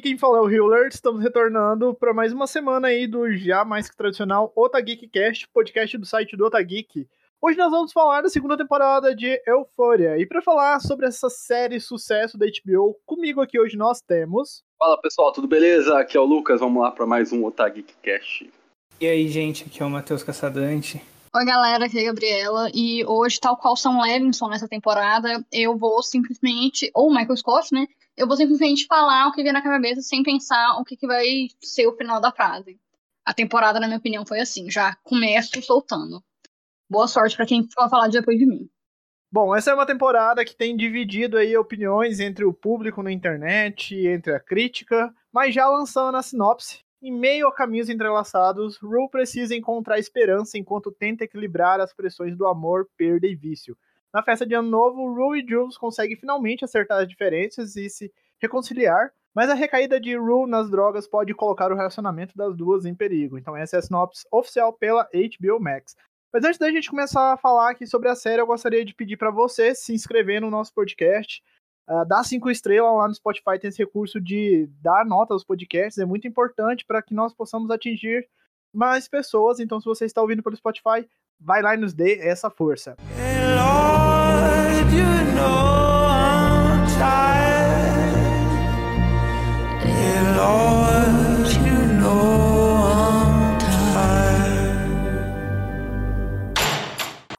[0.00, 3.66] aqui quem fala é o Hiller, estamos retornando para mais uma semana aí do já
[3.66, 7.06] mais que tradicional Otageek Cast, podcast do site do Otageek.
[7.38, 10.16] Hoje nós vamos falar da segunda temporada de Euphoria.
[10.16, 14.62] E para falar sobre essa série sucesso da HBO, comigo aqui hoje nós temos.
[14.78, 15.98] Fala pessoal, tudo beleza?
[15.98, 18.50] Aqui é o Lucas, vamos lá para mais um Otageek Cast.
[18.98, 21.02] E aí, gente, aqui é o Matheus Caçadante.
[21.32, 22.70] Oi, galera, aqui é a Gabriela.
[22.74, 26.90] E hoje, tal qual Sam Levinson nessa temporada, eu vou simplesmente.
[26.94, 27.86] Ou Michael Scott, né?
[28.20, 31.48] Eu vou simplesmente falar o que vem na cabeça sem pensar o que, que vai
[31.62, 32.78] ser o final da frase.
[33.24, 34.70] A temporada, na minha opinião, foi assim.
[34.70, 36.22] Já começo soltando.
[36.88, 38.68] Boa sorte para quem for falar depois de mim.
[39.32, 43.94] Bom, essa é uma temporada que tem dividido aí opiniões entre o público na internet,
[43.94, 49.54] entre a crítica, mas já lançando a sinopse, em meio a caminhos entrelaçados, Rue precisa
[49.54, 53.78] encontrar esperança enquanto tenta equilibrar as pressões do amor, perda e vício.
[54.12, 58.12] Na festa de Ano Novo, Rue e Jules conseguem finalmente acertar as diferenças e se
[58.40, 62.94] reconciliar, mas a recaída de Rue nas drogas pode colocar o relacionamento das duas em
[62.94, 63.38] perigo.
[63.38, 65.94] Então essa é a sinopse oficial pela HBO Max.
[66.32, 69.16] Mas antes da gente começar a falar aqui sobre a série, eu gostaria de pedir
[69.16, 71.42] para você se inscrever no nosso podcast,
[71.88, 75.98] uh, dar cinco estrelas lá no Spotify, tem esse recurso de dar nota aos podcasts,
[75.98, 78.28] é muito importante para que nós possamos atingir
[78.72, 79.60] mais pessoas.
[79.60, 81.08] Então se você está ouvindo pelo Spotify,
[81.38, 82.96] vai lá e nos dê essa força.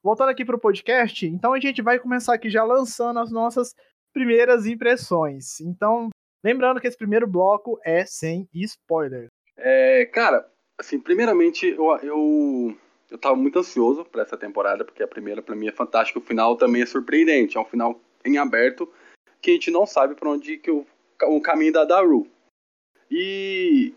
[0.03, 3.75] Voltando aqui para o podcast, então a gente vai começar aqui já lançando as nossas
[4.11, 5.59] primeiras impressões.
[5.61, 6.09] Então,
[6.43, 9.27] lembrando que esse primeiro bloco é sem spoiler.
[9.55, 12.77] É, cara, assim, primeiramente eu, eu
[13.11, 16.23] eu tava muito ansioso para essa temporada, porque a primeira para mim é fantástica, o
[16.23, 18.91] final também é surpreendente, é um final em aberto
[19.41, 20.85] que a gente não sabe para onde que o,
[21.23, 22.25] o caminho da Daru.
[23.09, 23.93] E,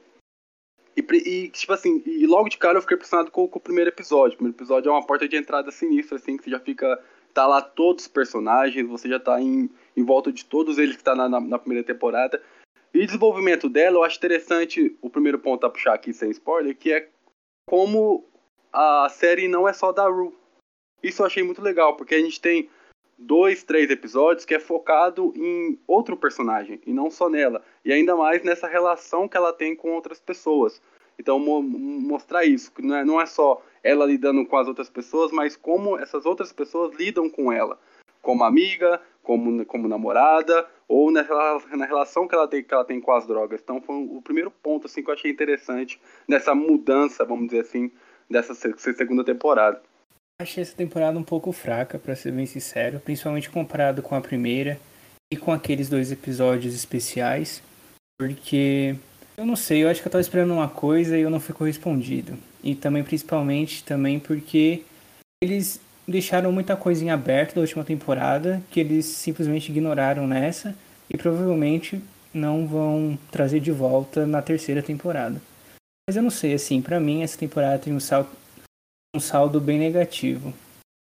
[0.97, 3.91] e, e tipo assim, e logo de cara eu fiquei impressionado com, com, o primeiro
[3.91, 4.35] episódio.
[4.35, 7.47] O primeiro episódio é uma porta de entrada sinistra, assim, que você já fica tá
[7.47, 11.17] lá todos os personagens, você já tá em, em volta de todos eles que tá
[11.17, 12.41] na, na, na primeira temporada.
[12.95, 16.93] E desenvolvimento dela, eu acho interessante o primeiro ponto a puxar aqui sem spoiler, que
[16.93, 17.09] é
[17.69, 18.25] como
[18.73, 20.33] a série não é só da Ru.
[21.03, 22.71] Isso eu achei muito legal, porque a gente tem
[23.19, 27.63] dois, três episódios que é focado em outro personagem e não só nela.
[27.85, 30.81] E ainda mais nessa relação que ela tem com outras pessoas.
[31.19, 34.91] Então mo mostrar isso, que não é, não é só ela lidando com as outras
[34.91, 37.79] pessoas, mas como essas outras pessoas lidam com ela.
[38.21, 41.23] Como amiga, como, como namorada, ou na,
[41.77, 43.61] na relação que ela, tem, que ela tem com as drogas.
[43.63, 47.91] Então foi o primeiro ponto assim, que eu achei interessante nessa mudança, vamos dizer assim,
[48.29, 49.83] dessa segunda temporada.
[50.41, 54.81] Achei essa temporada um pouco fraca, para ser bem sincero, principalmente comparado com a primeira
[55.33, 57.63] e com aqueles dois episódios especiais,
[58.19, 58.97] porque
[59.37, 61.55] eu não sei, eu acho que eu tava esperando uma coisa e eu não fui
[61.55, 62.37] correspondido.
[62.63, 64.83] E também principalmente também porque
[65.43, 70.75] eles deixaram muita coisa em aberto da última temporada que eles simplesmente ignoraram nessa
[71.09, 72.01] e provavelmente
[72.33, 75.41] não vão trazer de volta na terceira temporada.
[76.09, 78.29] Mas eu não sei, assim, para mim essa temporada tem um saldo,
[79.15, 80.53] um saldo bem negativo.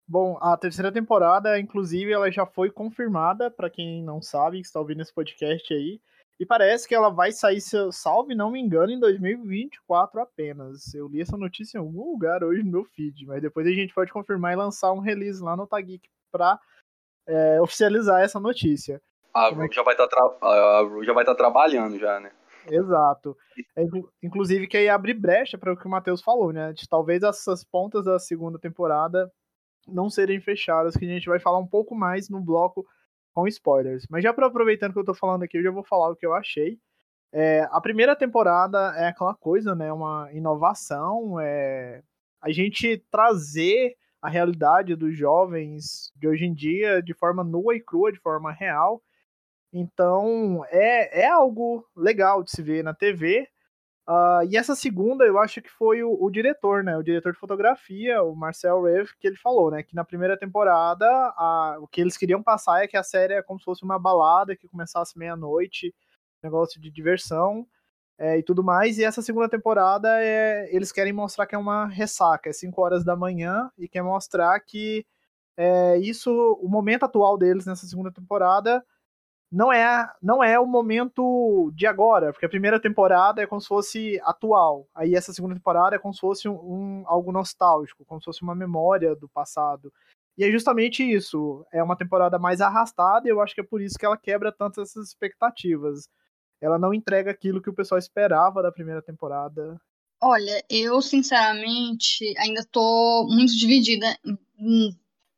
[0.08, 4.80] Bom, a terceira temporada, inclusive, ela já foi confirmada, para quem não sabe, que está
[4.80, 6.00] ouvindo esse podcast aí.
[6.40, 7.60] E parece que ela vai sair,
[7.92, 10.94] salve não me engano, em 2024 apenas.
[10.94, 13.94] Eu li essa notícia em algum lugar hoje no meu feed, mas depois a gente
[13.94, 16.58] pode confirmar e lançar um release lá no Tageek para
[17.28, 19.02] é, oficializar essa notícia.
[19.34, 21.26] A Ru já vai estar tá tra...
[21.26, 22.32] tá trabalhando já, né?
[22.74, 23.36] Exato.
[23.76, 23.84] É,
[24.22, 26.74] inclusive que aí abre brecha para o que o Matheus falou, né?
[26.74, 29.32] De talvez essas pontas da segunda temporada
[29.88, 32.86] não serem fechadas, que a gente vai falar um pouco mais no bloco
[33.34, 34.06] com spoilers.
[34.10, 36.34] Mas já aproveitando que eu tô falando aqui, eu já vou falar o que eu
[36.34, 36.78] achei.
[37.32, 39.92] É, a primeira temporada é aquela coisa, né?
[39.92, 42.02] Uma inovação, é
[42.42, 47.82] a gente trazer a realidade dos jovens de hoje em dia de forma nua e
[47.82, 49.02] crua, de forma real,
[49.80, 53.48] então, é, é algo legal de se ver na TV.
[54.08, 56.98] Uh, ah, e essa segunda, eu acho que foi o, o, diretor, né?
[56.98, 59.84] O diretor de fotografia, o Marcel Rev, que ele falou, né?
[59.84, 63.42] Que na primeira temporada, a, o que eles queriam passar é que a série é
[63.42, 65.94] como se fosse uma balada que começasse meia-noite,
[66.42, 67.68] negócio de diversão
[68.18, 68.98] é, e tudo mais.
[68.98, 73.04] E essa segunda temporada, é, eles querem mostrar que é uma ressaca, é 5 horas
[73.04, 75.06] da manhã, e quer mostrar que
[75.58, 76.32] é, isso,
[76.62, 78.84] o momento atual deles nessa segunda temporada
[79.52, 83.68] não é, não é o momento de agora, porque a primeira temporada é como se
[83.68, 88.20] fosse atual, aí essa segunda temporada é como se fosse um, um, algo nostálgico, como
[88.20, 89.92] se fosse uma memória do passado.
[90.38, 93.82] E é justamente isso, é uma temporada mais arrastada e eu acho que é por
[93.82, 96.10] isso que ela quebra tantas essas expectativas.
[96.62, 99.80] ela não entrega aquilo que o pessoal esperava da primeira temporada.
[100.22, 104.18] Olha, eu sinceramente ainda tô muito dividida.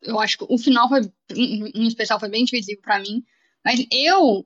[0.01, 1.01] Eu acho que o final foi,
[1.35, 3.23] em especial, foi bem divisível para mim.
[3.69, 4.43] Mas eu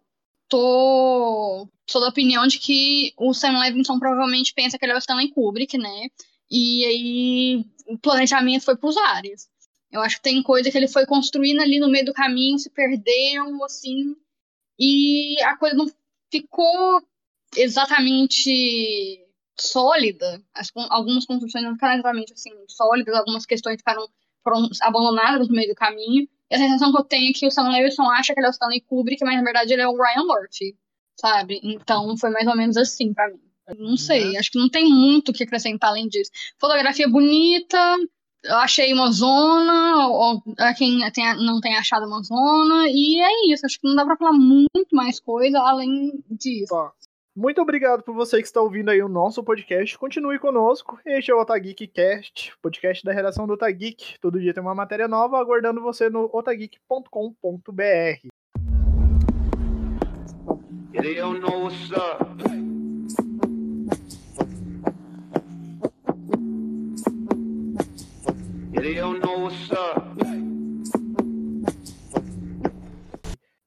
[0.50, 4.98] tô sou da opinião de que o Sam Levinson provavelmente pensa que ele é o
[4.98, 6.10] Stanley Kubrick, né?
[6.52, 9.48] E aí o planejamento foi pros ares.
[9.90, 12.70] Eu acho que tem coisa que ele foi construindo ali no meio do caminho, se
[12.70, 14.14] perdeu, assim,
[14.78, 15.90] e a coisa não
[16.30, 17.02] ficou
[17.56, 19.26] exatamente
[19.58, 20.44] sólida.
[20.54, 24.06] As, algumas construções não ficaram exatamente assim, sólidas, algumas questões ficaram
[24.82, 26.28] abandonadas no meio do caminho.
[26.52, 28.50] E a sensação que eu tenho é que o Sam Levinson acha que ele é
[28.50, 30.76] o Stanley Kubrick, mas na verdade ele é o Ryan Murphy,
[31.20, 31.60] sabe?
[31.64, 33.40] Então foi mais ou menos assim para mim.
[33.80, 34.40] Não sei, uhum.
[34.40, 36.30] acho que não tem muito o que acrescentar além disso.
[36.60, 37.78] Fotografia bonita,
[38.44, 40.44] eu achei uma zona, ou
[40.78, 43.66] quem tem, não tem achado uma zona, e é isso.
[43.66, 46.76] Acho que não dá pra falar muito mais coisa além disso.
[47.36, 49.98] Muito obrigado por você que está ouvindo aí o nosso podcast.
[49.98, 51.00] Continue conosco.
[51.04, 54.20] Este é o Otageek Cast, podcast da redação do Otageek.
[54.20, 58.28] Todo dia tem uma matéria nova aguardando você no otageek.com.br.
[60.92, 62.24] They don't know what's up.
[68.74, 68.96] They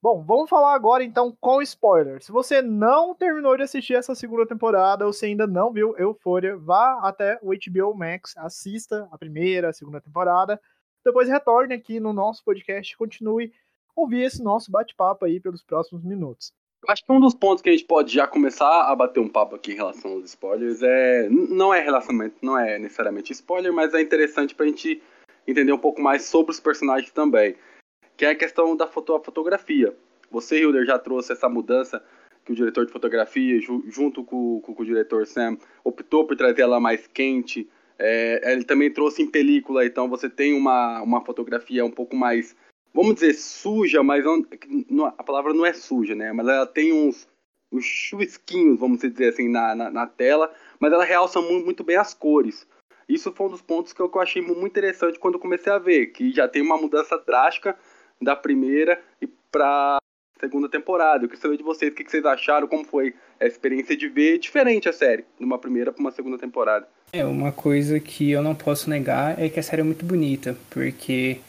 [0.09, 2.23] Bom, vamos falar agora então com spoiler.
[2.23, 6.55] Se você não terminou de assistir essa segunda temporada, ou se ainda não viu Euphoria,
[6.55, 10.61] vá até o HBO Max, assista a primeira, a segunda temporada,
[11.03, 13.51] depois retorne aqui no nosso podcast e continue
[13.93, 16.53] ouvir esse nosso bate-papo aí pelos próximos minutos.
[16.87, 19.57] Acho que um dos pontos que a gente pode já começar a bater um papo
[19.57, 21.27] aqui em relação aos spoilers é.
[21.29, 25.03] Não é relacionamento, não é necessariamente spoiler, mas é interessante pra gente
[25.45, 27.57] entender um pouco mais sobre os personagens também.
[28.17, 29.95] Que é a questão da foto, fotografia.
[30.29, 32.03] Você, Hilder, já trouxe essa mudança
[32.43, 36.63] que o diretor de fotografia, junto com, com, com o diretor Sam, optou por trazer
[36.63, 37.69] ela mais quente.
[37.99, 42.55] É, ele também trouxe em película, então você tem uma, uma fotografia um pouco mais
[42.97, 44.25] vamos dizer, suja, mas
[44.89, 46.33] não, a palavra não é suja, né?
[46.33, 47.27] Mas ela tem uns,
[47.71, 51.95] uns chuvisquinhos, vamos dizer assim, na, na, na tela, mas ela realça muito, muito, bem
[51.95, 52.67] as cores.
[53.07, 55.77] Isso foi um dos pontos que eu, que eu achei muito interessante quando comecei a
[55.77, 57.77] ver, que já tem uma mudança drástica
[58.21, 59.97] da primeira e para
[60.39, 61.23] segunda temporada.
[61.23, 64.37] Eu queria saber de vocês o que, vocês acharam, como foi a experiência de ver
[64.39, 66.87] diferente a série, de uma primeira para uma segunda temporada.
[67.13, 70.57] É, uma coisa que eu não posso negar é que a série é muito bonita,
[70.69, 71.39] porque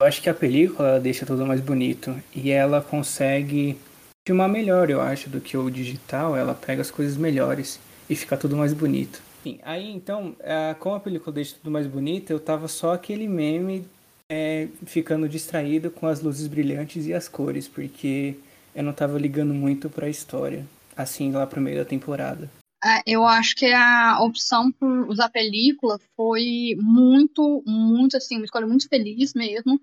[0.00, 3.78] eu acho que a película deixa tudo mais bonito e ela consegue
[4.26, 6.36] filmar melhor, eu acho, do que o digital.
[6.36, 9.22] Ela pega as coisas melhores e fica tudo mais bonito.
[9.62, 10.34] Aí então,
[10.80, 13.86] como a película deixa tudo mais bonito, eu tava só aquele meme
[14.30, 18.36] é, ficando distraído com as luzes brilhantes e as cores, porque
[18.74, 22.50] eu não tava ligando muito para a história, assim lá pro meio da temporada.
[22.84, 28.66] É, eu acho que a opção por usar película foi muito, muito assim, uma escolha
[28.66, 29.80] muito feliz mesmo,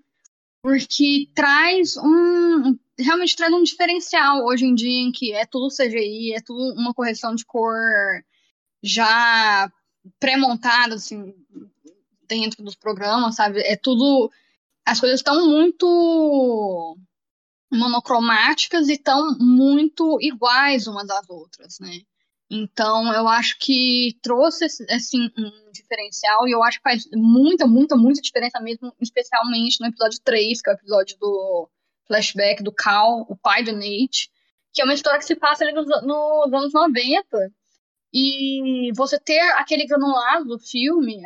[0.62, 2.78] porque traz um.
[2.98, 6.94] Realmente traz um diferencial hoje em dia em que é tudo CGI, é tudo uma
[6.94, 7.74] correção de cor
[8.82, 9.70] já
[10.20, 11.34] pré-montada, assim,
[12.28, 13.60] dentro dos programas, sabe?
[13.60, 14.30] É tudo.
[14.86, 16.96] As coisas estão muito
[17.72, 22.00] monocromáticas e estão muito iguais umas às outras, né?
[22.50, 27.96] Então, eu acho que trouxe assim, um diferencial e eu acho que faz muita, muita,
[27.96, 31.68] muita diferença mesmo, especialmente no episódio 3, que é o episódio do
[32.06, 34.30] flashback do Cal, o pai do Nate,
[34.72, 37.52] que é uma história que se passa ali nos, nos anos 90.
[38.12, 41.22] E você ter aquele granulado do filme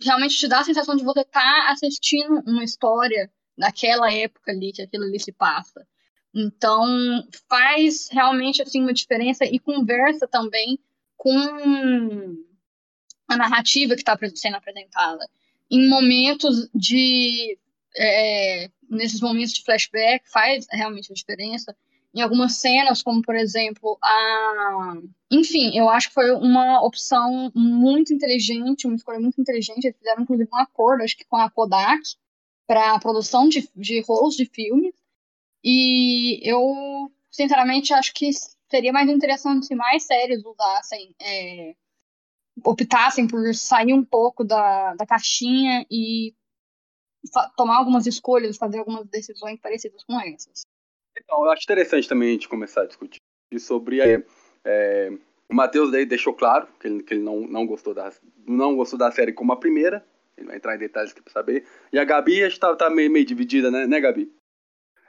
[0.00, 4.72] realmente te dá a sensação de você estar tá assistindo uma história daquela época ali,
[4.72, 5.86] que aquilo ali se passa.
[6.34, 6.86] Então,
[7.48, 10.78] faz realmente assim uma diferença e conversa também
[11.16, 11.36] com
[13.26, 15.24] a narrativa que está sendo apresentada.
[15.70, 17.58] Em momentos de.
[17.96, 21.76] É, nesses momentos de flashback, faz realmente a diferença.
[22.14, 24.94] Em algumas cenas, como por exemplo, a.
[25.30, 29.84] Enfim, eu acho que foi uma opção muito inteligente, uma escolha muito inteligente.
[29.84, 32.02] Eles fizeram inclusive um acordo, acho que com a Kodak,
[32.66, 34.94] para a produção de, de rolos de filmes
[35.62, 38.30] e eu, sinceramente, acho que
[38.70, 41.74] seria mais interessante se mais séries usassem, é,
[42.64, 46.34] optassem por sair um pouco da, da caixinha e
[47.56, 50.64] tomar algumas escolhas, fazer algumas decisões parecidas com essas.
[51.22, 53.20] Então, eu acho interessante também a gente começar a discutir
[53.58, 54.00] sobre.
[54.64, 55.12] É,
[55.48, 58.12] o Matheus daí deixou claro que ele, que ele não, não, gostou da,
[58.46, 60.04] não gostou da série como a primeira.
[60.36, 61.66] Ele vai entrar em detalhes aqui pra saber.
[61.92, 64.30] E a Gabi, a gente tá, tá meio, meio dividida, né, né, Gabi?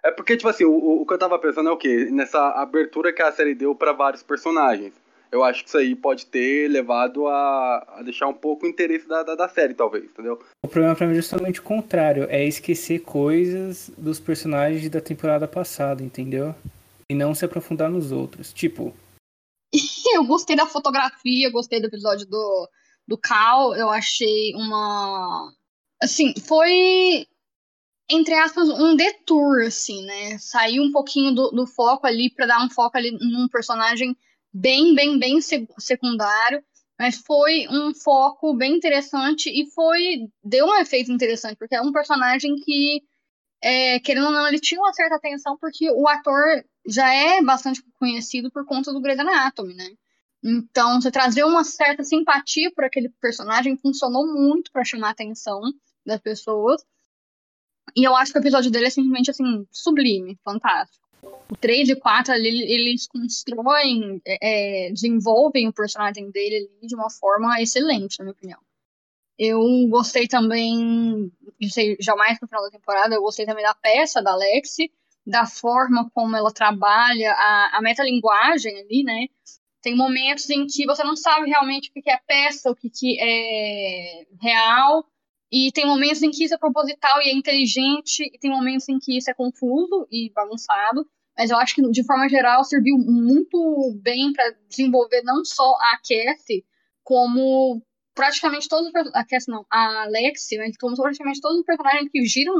[0.01, 2.07] É porque, tipo assim, o, o que eu tava pensando é o quê?
[2.09, 4.93] Nessa abertura que a série deu para vários personagens.
[5.31, 9.07] Eu acho que isso aí pode ter levado a, a deixar um pouco o interesse
[9.07, 10.41] da, da, da, série, talvez, entendeu?
[10.65, 15.47] O problema pra mim é justamente o contrário, é esquecer coisas dos personagens da temporada
[15.47, 16.55] passada, entendeu?
[17.09, 18.51] E não se aprofundar nos outros.
[18.51, 18.93] Tipo.
[20.15, 22.69] eu gostei da fotografia, gostei do episódio do,
[23.07, 25.53] do Cal, eu achei uma.
[26.01, 27.27] Assim, foi
[28.11, 30.37] entre aspas, um detour, assim, né?
[30.39, 34.17] Sair um pouquinho do, do foco ali para dar um foco ali num personagem
[34.53, 36.63] bem, bem, bem secundário.
[36.99, 40.27] Mas foi um foco bem interessante e foi.
[40.43, 43.01] deu um efeito interessante, porque é um personagem que,
[43.63, 47.81] é, querendo ou não, ele tinha uma certa atenção, porque o ator já é bastante
[47.97, 49.89] conhecido por conta do Grey's Anatomy, né?
[50.43, 55.61] Então, você trazer uma certa simpatia por aquele personagem funcionou muito para chamar a atenção
[56.05, 56.83] das pessoas.
[57.95, 61.08] E eu acho que o episódio dele é simplesmente, assim, sublime, fantástico.
[61.21, 67.09] O 3 e 4, ali, eles constroem, é, é, desenvolvem o personagem dele de uma
[67.09, 68.59] forma excelente, na minha opinião.
[69.37, 71.31] Eu gostei também,
[71.69, 74.91] sei, jamais no final da temporada, eu gostei também da peça da Lexi,
[75.25, 79.27] da forma como ela trabalha a, a metalinguagem ali, né?
[79.81, 84.25] Tem momentos em que você não sabe realmente o que é peça, o que é
[84.41, 85.05] real,
[85.51, 88.99] e tem momentos em que isso é proposital e é inteligente, e tem momentos em
[88.99, 91.07] que isso é confuso e bagunçado.
[91.37, 95.97] Mas eu acho que, de forma geral, serviu muito bem para desenvolver não só a
[95.97, 96.65] Cassie,
[97.03, 97.81] como
[98.13, 102.25] praticamente todos os A Cassie não, a Alexi, mas como praticamente todos os personagens que
[102.25, 102.53] giram,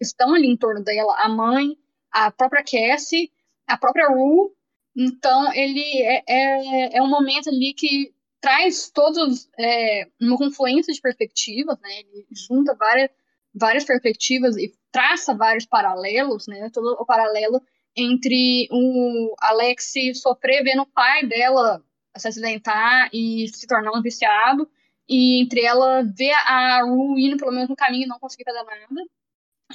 [0.00, 1.14] estão ali em torno dela.
[1.18, 1.76] A mãe,
[2.12, 3.30] a própria Cassie,
[3.66, 4.50] a própria Rue.
[4.96, 11.00] Então, ele é, é, é um momento ali que traz todos é, uma confluência de
[11.00, 12.00] perspectivas, né?
[12.00, 13.10] Ele junta várias,
[13.54, 16.70] várias perspectivas e traça vários paralelos, né?
[16.72, 17.60] Todo o paralelo
[17.96, 21.84] entre o Alex sofrer vendo o pai dela
[22.16, 24.68] se acidentar e se tornar um viciado,
[25.08, 29.04] e entre ela ver a Ru indo pelo mesmo caminho e não conseguir fazer nada.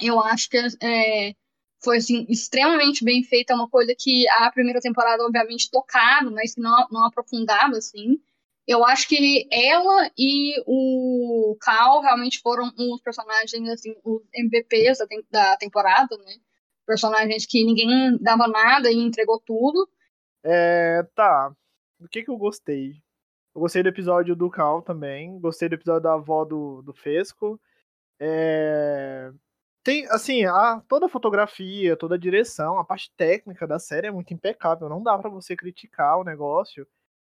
[0.00, 1.34] Eu acho que é,
[1.82, 6.54] foi assim, extremamente bem feita, é uma coisa que a primeira temporada, obviamente, tocava, mas
[6.56, 8.18] não, não aprofundava, assim.
[8.66, 15.06] Eu acho que ela e o Cal realmente foram os personagens, assim, os MVPs da,
[15.30, 16.34] da temporada, né?
[16.84, 19.88] Personagens que ninguém dava nada e entregou tudo.
[20.44, 21.54] É, tá.
[22.00, 22.94] O que que eu gostei?
[23.54, 25.38] Eu gostei do episódio do Cal também.
[25.38, 27.60] Gostei do episódio da avó do, do Fesco.
[28.20, 29.30] É...
[29.84, 34.10] Tem, assim, a, toda a fotografia, toda a direção, a parte técnica da série é
[34.10, 34.88] muito impecável.
[34.88, 36.86] Não dá para você criticar o negócio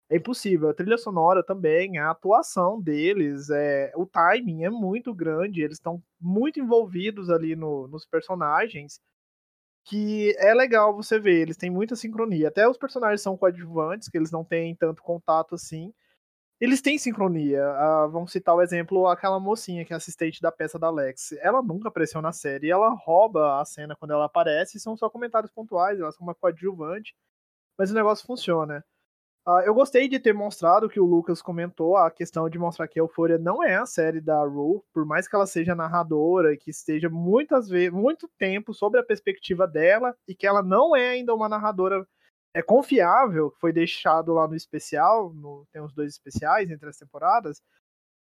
[0.10, 0.70] é impossível.
[0.70, 6.02] A trilha sonora também, a atuação deles, é, o timing é muito grande, eles estão
[6.20, 9.00] muito envolvidos ali no, nos personagens,
[9.86, 12.50] que é legal você ver, eles têm muita sincronia.
[12.50, 15.94] Até os personagens são coadjuvantes, que eles não têm tanto contato assim.
[16.60, 17.64] Eles têm sincronia.
[17.66, 21.34] Ah, vamos citar o exemplo, aquela mocinha que é assistente da peça da Alex.
[21.42, 25.52] Ela nunca apareceu na série, ela rouba a cena quando ela aparece, são só comentários
[25.52, 27.16] pontuais, ela é uma coadjuvante,
[27.78, 28.84] mas o negócio funciona.
[29.50, 33.00] Uh, eu gostei de ter mostrado que o Lucas comentou, a questão de mostrar que
[33.00, 36.58] a Euphoria não é a série da Rue, por mais que ela seja narradora e
[36.58, 41.10] que esteja muitas vezes, muito tempo sobre a perspectiva dela e que ela não é
[41.10, 42.08] ainda uma narradora
[42.54, 47.60] é confiável, foi deixado lá no especial, no, tem os dois especiais entre as temporadas,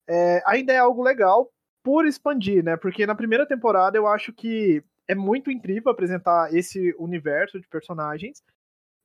[0.08, 1.50] é, ainda é algo legal
[1.84, 2.78] por expandir, né?
[2.78, 8.44] Porque na primeira temporada eu acho que é muito incrível apresentar esse universo de personagens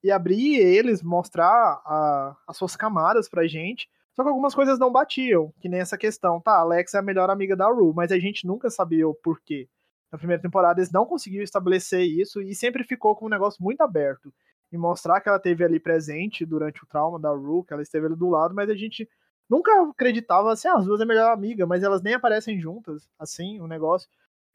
[0.03, 1.47] e abrir eles, mostrar
[1.85, 3.89] a, as suas camadas pra gente.
[4.15, 7.31] Só que algumas coisas não batiam, que nem essa questão, tá, Alex é a melhor
[7.31, 9.69] amiga da Rue, mas a gente nunca sabia o porquê.
[10.11, 13.81] Na primeira temporada eles não conseguiram estabelecer isso e sempre ficou com um negócio muito
[13.81, 14.33] aberto.
[14.73, 18.07] E mostrar que ela teve ali presente durante o trauma da Rue, que ela esteve
[18.07, 19.09] ali do lado, mas a gente
[19.49, 23.61] nunca acreditava assim, ah, as duas é melhor amiga, mas elas nem aparecem juntas, assim,
[23.61, 24.09] o negócio.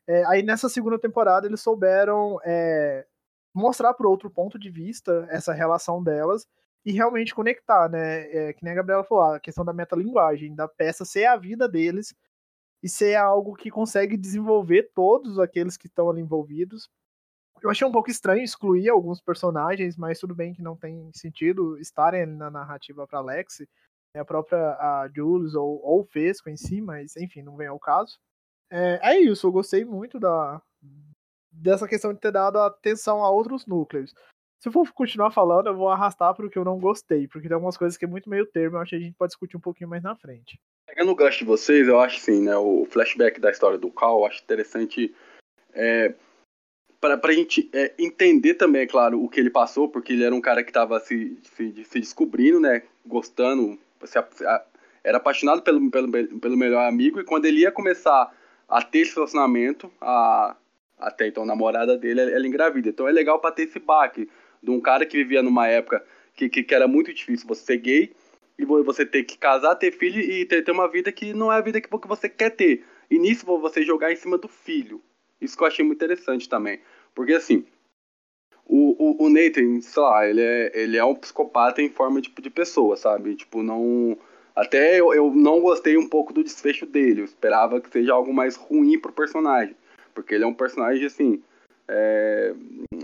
[0.07, 3.05] É, aí nessa segunda temporada eles souberam é,
[3.55, 6.45] mostrar por outro ponto de vista essa relação delas
[6.85, 8.29] e realmente conectar, né?
[8.31, 11.67] É, que nem a Gabriela falou, a questão da metalinguagem, da peça ser a vida
[11.67, 12.13] deles
[12.83, 16.89] e ser algo que consegue desenvolver todos aqueles que estão ali envolvidos.
[17.63, 21.79] Eu achei um pouco estranho excluir alguns personagens, mas tudo bem que não tem sentido
[21.79, 23.61] estarem na narrativa para Alex,
[24.13, 24.21] né?
[24.21, 27.79] a própria a Jules ou, ou o Fesco em si, mas enfim, não vem ao
[27.79, 28.19] caso.
[28.69, 30.61] É, é isso, eu gostei muito da,
[31.55, 34.13] dessa questão de ter dado atenção a outros núcleos.
[34.59, 37.47] Se eu for continuar falando, eu vou arrastar para o que eu não gostei, porque
[37.47, 39.57] tem algumas coisas que é muito meio termo, eu acho que a gente pode discutir
[39.57, 40.59] um pouquinho mais na frente.
[40.87, 44.19] Pegando o gancho de vocês, eu acho sim, né, o flashback da história do Cal,
[44.19, 45.13] eu acho interessante
[45.73, 46.15] é,
[46.99, 50.33] pra, pra gente é, entender também, é claro, o que ele passou, porque ele era
[50.33, 52.81] um cara que tava se, se, se descobrindo, né?
[53.05, 54.65] Gostando, se, a,
[55.03, 58.33] era apaixonado pelo, pelo, pelo melhor amigo, e quando ele ia começar
[58.67, 60.55] a ter esse relacionamento, a,
[60.97, 62.89] até então a namorada dele, ela engravida.
[62.89, 64.29] Então é legal pra ter esse baque
[64.61, 67.77] de um cara que vivia numa época que, que, que era muito difícil você ser
[67.77, 68.15] gay,
[68.57, 71.57] e você ter que casar, ter filho e ter, ter uma vida que não é
[71.57, 72.85] a vida que você quer ter.
[73.09, 75.01] E nisso você jogar em cima do filho.
[75.39, 76.79] Isso que eu achei muito interessante também.
[77.13, 77.65] Porque assim,
[78.65, 82.29] o, o, o Nathan, sei lá, ele é, ele é um psicopata em forma de,
[82.29, 83.35] de pessoa, sabe?
[83.35, 84.17] Tipo, não.
[84.55, 87.21] Até eu, eu não gostei um pouco do desfecho dele.
[87.21, 89.75] Eu esperava que seja algo mais ruim pro personagem.
[90.15, 91.43] Porque ele é um personagem, assim.
[91.87, 92.55] É,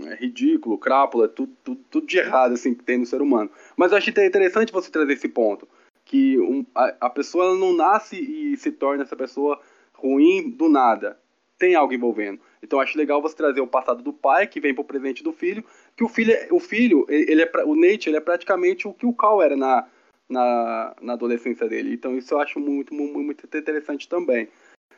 [0.08, 3.48] é ridículo, crápula, tudo, tudo, tudo, de errado assim que tem no ser humano.
[3.76, 5.68] Mas eu achei interessante você trazer esse ponto.
[6.04, 9.60] Que um, a, a pessoa não nasce e se torna essa pessoa
[9.94, 11.16] ruim do nada.
[11.58, 12.40] Tem algo envolvendo.
[12.60, 15.64] Então acho legal você trazer o passado do pai que vem pro presente do filho,
[15.96, 19.12] que o filho, o filho, ele é o Nate, ele é praticamente o que o
[19.12, 19.86] Cal era na,
[20.28, 21.94] na, na adolescência dele.
[21.94, 24.48] Então isso eu acho muito, muito, muito interessante também.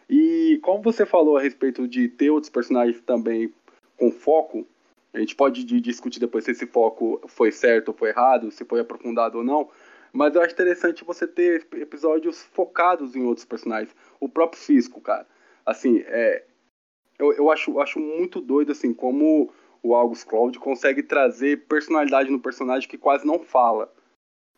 [0.09, 3.53] E como você falou a respeito de ter outros personagens também
[3.97, 4.67] com foco,
[5.13, 8.81] a gente pode discutir depois se esse foco foi certo ou foi errado, se foi
[8.81, 9.69] aprofundado ou não.
[10.13, 13.95] Mas eu acho interessante você ter episódios focados em outros personagens.
[14.21, 15.27] O próprio Fisco, cara.
[15.65, 16.45] Assim, é,
[17.19, 22.41] eu, eu acho, acho muito doido, assim, como o August Cloud consegue trazer personalidade no
[22.41, 23.93] personagem que quase não fala.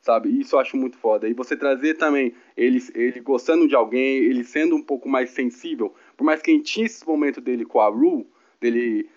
[0.06, 0.28] Sabe?
[0.40, 1.28] Isso eu acho muito foda.
[1.28, 5.92] E você trazer também ele, ele gostando de alguém, ele sendo um pouco mais sensível.
[6.16, 8.24] Por mais que a gente tinha esse momento dele com a Rue,
[8.60, 9.10] dele,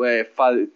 [0.00, 0.24] é,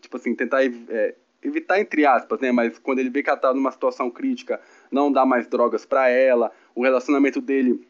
[0.01, 2.53] tipo assim, tentar é, evitar entre aspas, né?
[2.53, 4.61] Mas quando ele vê que ela tá numa situação crítica,
[4.93, 6.53] não dá mais drogas para ela.
[6.73, 7.85] O relacionamento dele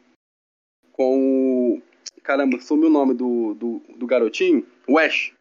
[0.90, 1.82] com
[2.22, 4.66] Caramba, sumiu o nome do, do, do garotinho.
[4.88, 5.32] O Ash.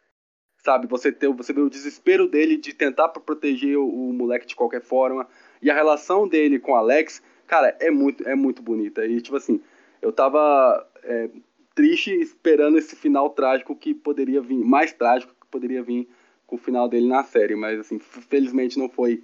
[0.58, 0.86] Sabe?
[0.88, 4.82] Você, ter, você vê o desespero dele de tentar proteger o, o moleque de qualquer
[4.82, 5.26] forma.
[5.60, 9.04] E a relação dele com Alex, cara, é muito, é muito bonita.
[9.06, 9.60] E, tipo assim,
[10.02, 11.28] eu tava é,
[11.74, 16.08] triste esperando esse final trágico que poderia vir, mais trágico que poderia vir
[16.46, 17.56] com o final dele na série.
[17.56, 19.22] Mas, assim, felizmente não foi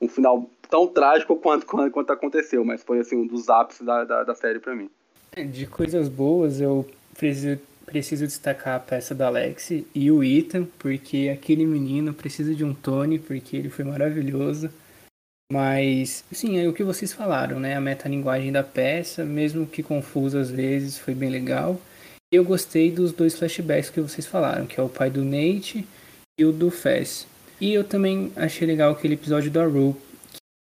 [0.00, 2.64] um final tão trágico quanto, quanto, aconteceu.
[2.64, 4.88] Mas foi, assim, um dos ápices da, da, da série para mim.
[5.32, 6.86] É, de coisas boas, eu
[7.16, 12.64] preciso, preciso destacar a peça da Alex e o Ethan, porque aquele menino precisa de
[12.64, 14.70] um Tony, porque ele foi maravilhoso.
[15.50, 17.74] Mas, sim, é o que vocês falaram, né?
[17.74, 21.80] A metalinguagem da peça, mesmo que confusa às vezes, foi bem legal.
[22.30, 25.88] E eu gostei dos dois flashbacks que vocês falaram, que é o pai do Nate
[26.38, 27.26] e o do Fess.
[27.58, 29.96] E eu também achei legal aquele episódio da Rue,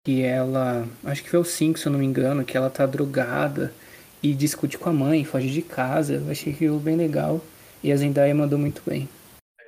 [0.06, 2.86] que ela, acho que foi o 5, se eu não me engano, que ela tá
[2.86, 3.74] drogada
[4.22, 6.14] e discute com a mãe, foge de casa.
[6.14, 7.42] Eu achei aquilo bem legal
[7.84, 9.10] e a Zendaya mandou muito bem.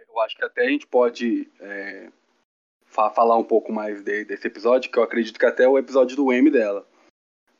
[0.08, 2.08] Eu acho que até a gente pode é,
[3.14, 6.16] falar um pouco mais de, desse episódio, que eu acredito que até é o episódio
[6.16, 6.86] do M dela.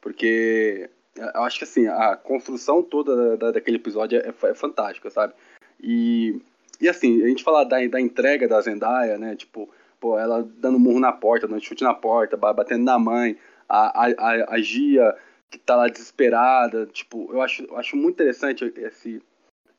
[0.02, 5.34] Porque eu acho que assim, a construção toda da, daquele episódio é, é, fantástica, sabe?
[5.82, 6.42] E,
[6.80, 9.36] e assim, a gente falar da, da entrega da Zendaya, né?
[9.36, 9.70] Tipo,
[10.00, 14.54] pô, ela dando murro na porta, dando chute na porta, batendo na mãe, a, a,
[14.54, 15.16] a, Gia
[15.50, 16.86] que tá lá desesperada.
[16.88, 19.22] Tipo, eu acho, eu acho muito interessante esse,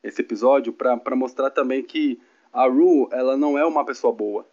[0.03, 2.19] esse episódio para mostrar também que
[2.51, 4.45] a Rue, ela não é uma pessoa boa.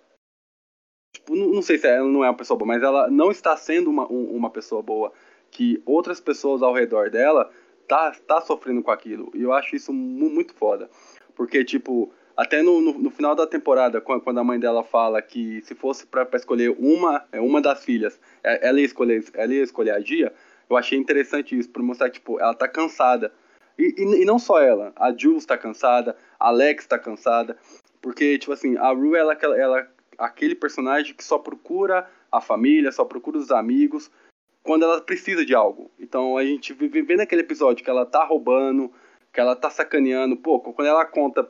[1.26, 3.56] Tipo, não, não, sei se ela não é uma pessoa boa, mas ela não está
[3.56, 5.12] sendo uma, um, uma pessoa boa.
[5.50, 7.50] Que outras pessoas ao redor dela
[7.88, 9.30] tá, tá sofrendo com aquilo.
[9.34, 10.88] E eu acho isso muito foda.
[11.34, 15.60] Porque, tipo, até no, no, no, final da temporada, quando a mãe dela fala que
[15.62, 19.62] se fosse para escolher uma, é, uma das filhas, é, ela ia escolher, ela ia
[19.64, 20.32] escolher a Gia,
[20.70, 23.32] eu achei interessante isso, para mostrar tipo, ela tá cansada.
[23.76, 27.56] E, e, e, não só ela, a Jules tá cansada, a Alex tá cansada,
[28.00, 33.04] porque, tipo assim, a Rue, ela, ela aquele personagem que só procura a família, só
[33.04, 34.10] procura os amigos,
[34.62, 35.90] quando ela precisa de algo.
[35.98, 38.92] Então a gente vê naquele episódio que ela tá roubando,
[39.32, 41.48] que ela tá sacaneando, pô, quando ela conta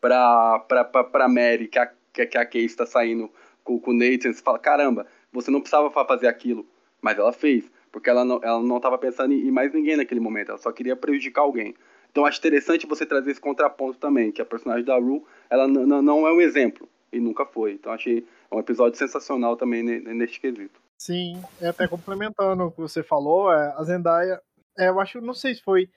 [0.00, 3.30] pra, pra, pra, pra Mary que a, que, a Case tá saindo
[3.64, 6.66] com, com o Nathan, você fala, caramba, você não precisava fazer aquilo,
[7.00, 7.70] mas ela fez.
[7.90, 10.94] Porque ela não, ela não tava pensando em mais ninguém naquele momento, ela só queria
[10.94, 11.74] prejudicar alguém.
[12.10, 16.26] Então acho interessante você trazer esse contraponto também, que a personagem da Rue, ela não
[16.26, 17.72] é um exemplo, e nunca foi.
[17.72, 20.80] Então achei um episódio sensacional também neste quesito.
[20.96, 24.40] Sim, até complementando o que você falou, é, a Zendaya,
[24.76, 25.88] é, eu acho, não sei se foi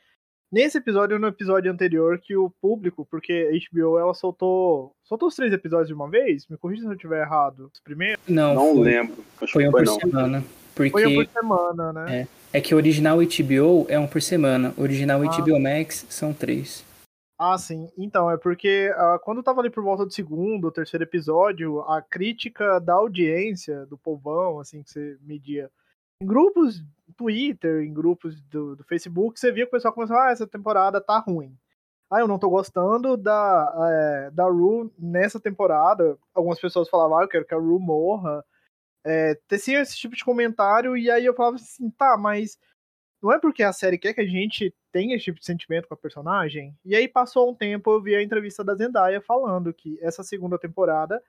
[0.52, 5.30] nesse episódio ou no episódio anterior que o público, porque a HBO ela soltou, soltou
[5.30, 8.22] os três episódios de uma vez, me corrija se eu estiver errado, os primeiros?
[8.28, 9.26] Não, não foi, lembro.
[9.42, 10.00] Acho foi um por não.
[10.00, 10.44] semana.
[10.74, 12.28] Porque, Foi um por semana, né?
[12.54, 14.74] É, é que o original HBO é um por semana.
[14.78, 15.42] O original ah.
[15.42, 16.84] HBO Max são três.
[17.44, 17.90] Ah, sim.
[17.98, 22.00] Então, é porque uh, quando eu tava ali por volta do segundo terceiro episódio, a
[22.00, 25.72] crítica da audiência, do povão, assim, que você media
[26.22, 26.84] em grupos
[27.18, 31.02] Twitter, em grupos do, do Facebook, você via que o pessoal começou, ah, essa temporada
[31.02, 31.58] tá ruim.
[32.12, 36.16] Ah, eu não tô gostando da, é, da Ru nessa temporada.
[36.36, 38.46] Algumas pessoas falavam, ah, eu quero que a Ru morra.
[39.04, 42.60] É, tecia esse tipo de comentário, e aí eu falava assim, tá, mas
[43.22, 45.94] não é porque a série quer que a gente tenha esse tipo de sentimento com
[45.94, 46.76] a personagem?
[46.84, 50.58] E aí passou um tempo, eu vi a entrevista da Zendaya falando que essa segunda
[50.58, 51.22] temporada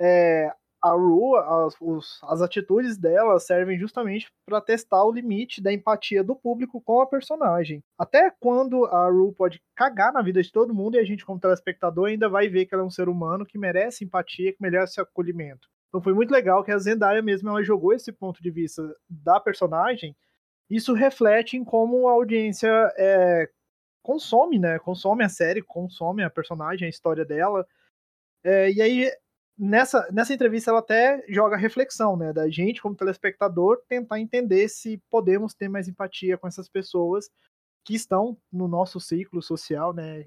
[0.00, 1.76] é, a Ru, as,
[2.22, 7.06] as atitudes dela servem justamente para testar o limite da empatia do público com a
[7.06, 7.82] personagem.
[7.98, 11.38] Até quando a Ru pode cagar na vida de todo mundo e a gente, como
[11.38, 15.00] telespectador, ainda vai ver que ela é um ser humano que merece empatia, que merece
[15.00, 15.68] acolhimento.
[15.88, 19.38] Então foi muito legal que a Zendaya mesmo ela jogou esse ponto de vista da
[19.38, 20.16] personagem
[20.70, 23.50] isso reflete em como a audiência é,
[24.02, 24.78] consome, né?
[24.78, 27.66] Consome a série, consome a personagem, a história dela.
[28.44, 29.12] É, e aí,
[29.58, 32.32] nessa, nessa entrevista, ela até joga reflexão, né?
[32.32, 37.28] Da gente, como telespectador, tentar entender se podemos ter mais empatia com essas pessoas
[37.84, 40.24] que estão no nosso ciclo social, né?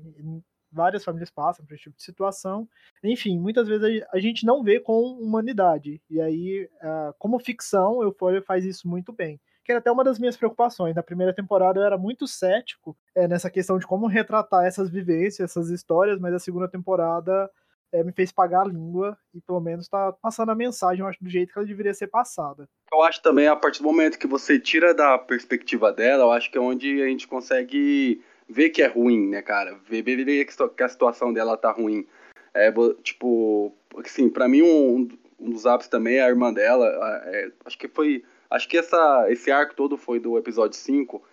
[0.70, 2.68] Várias famílias passam por esse tipo de situação.
[3.02, 6.02] Enfim, muitas vezes a gente não vê com humanidade.
[6.10, 6.70] E aí,
[7.18, 10.96] como ficção, Euphoria faz isso muito bem que era até uma das minhas preocupações.
[10.96, 15.50] Na primeira temporada eu era muito cético é, nessa questão de como retratar essas vivências,
[15.50, 17.50] essas histórias, mas a segunda temporada
[17.92, 21.24] é, me fez pagar a língua e pelo menos tá passando a mensagem, eu acho,
[21.24, 22.68] do jeito que ela deveria ser passada.
[22.92, 26.52] Eu acho também, a partir do momento que você tira da perspectiva dela, eu acho
[26.52, 29.78] que é onde a gente consegue ver que é ruim, né, cara?
[29.88, 32.06] Ver, ver, ver que a situação dela tá ruim.
[32.54, 32.72] É,
[33.02, 33.74] tipo,
[34.04, 35.08] assim, pra mim um,
[35.40, 36.86] um dos ápices também é a irmã dela,
[37.26, 41.24] é, acho que foi Acho que essa, esse arco todo foi do episódio 5.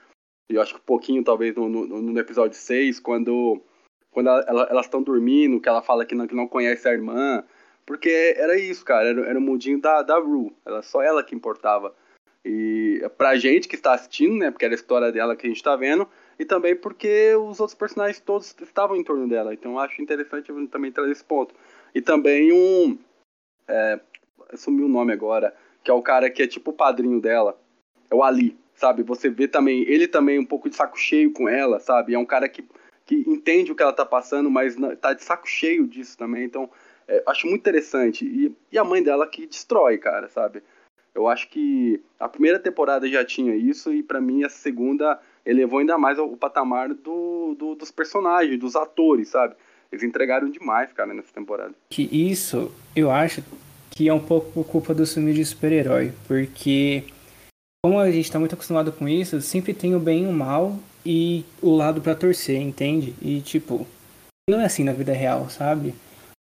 [0.51, 3.61] E eu acho que um pouquinho, talvez, no, no, no episódio 6, quando,
[4.11, 6.93] quando ela, ela, elas estão dormindo, que ela fala que não, que não conhece a
[6.93, 7.45] irmã.
[7.85, 9.11] Porque era isso, cara.
[9.11, 10.51] Era, era o mundinho da, da Rue.
[10.65, 11.95] Era só ela que importava.
[12.43, 14.51] E pra gente que está assistindo, né?
[14.51, 16.09] Porque era a história dela que a gente tá vendo.
[16.39, 19.53] E também porque os outros personagens todos estavam em torno dela.
[19.53, 21.55] Então acho interessante também trazer esse ponto.
[21.95, 22.99] E também um.
[23.69, 24.01] É,
[24.57, 27.59] sumiu o nome agora que é o cara que é tipo o padrinho dela,
[28.11, 29.03] é o Ali, sabe?
[29.03, 32.15] Você vê também, ele também um pouco de saco cheio com ela, sabe?
[32.15, 32.65] É um cara que,
[33.07, 36.71] que entende o que ela tá passando, mas tá de saco cheio disso também, então
[37.07, 38.25] é, acho muito interessante.
[38.25, 40.63] E, e a mãe dela que destrói, cara, sabe?
[41.15, 45.81] Eu acho que a primeira temporada já tinha isso, e para mim a segunda elevou
[45.81, 49.55] ainda mais o, o patamar do, do, dos personagens, dos atores, sabe?
[49.91, 51.75] Eles entregaram demais, cara, nessa temporada.
[51.91, 53.43] Que isso, eu acho,
[53.91, 57.05] que é um pouco culpa do filme de super-herói, porque
[57.85, 60.79] como a gente está muito acostumado com isso, sempre tem o bem e o mal
[61.05, 63.15] e o lado para torcer, entende?
[63.21, 63.87] E tipo,
[64.49, 65.95] não é assim na vida real, sabe?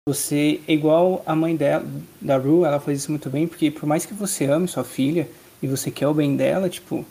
[0.08, 1.86] Você igual a mãe dela,
[2.22, 5.28] da Ru, ela faz isso muito bem, porque por mais que você ame sua filha
[5.62, 7.06] e você quer o bem dela, tipo,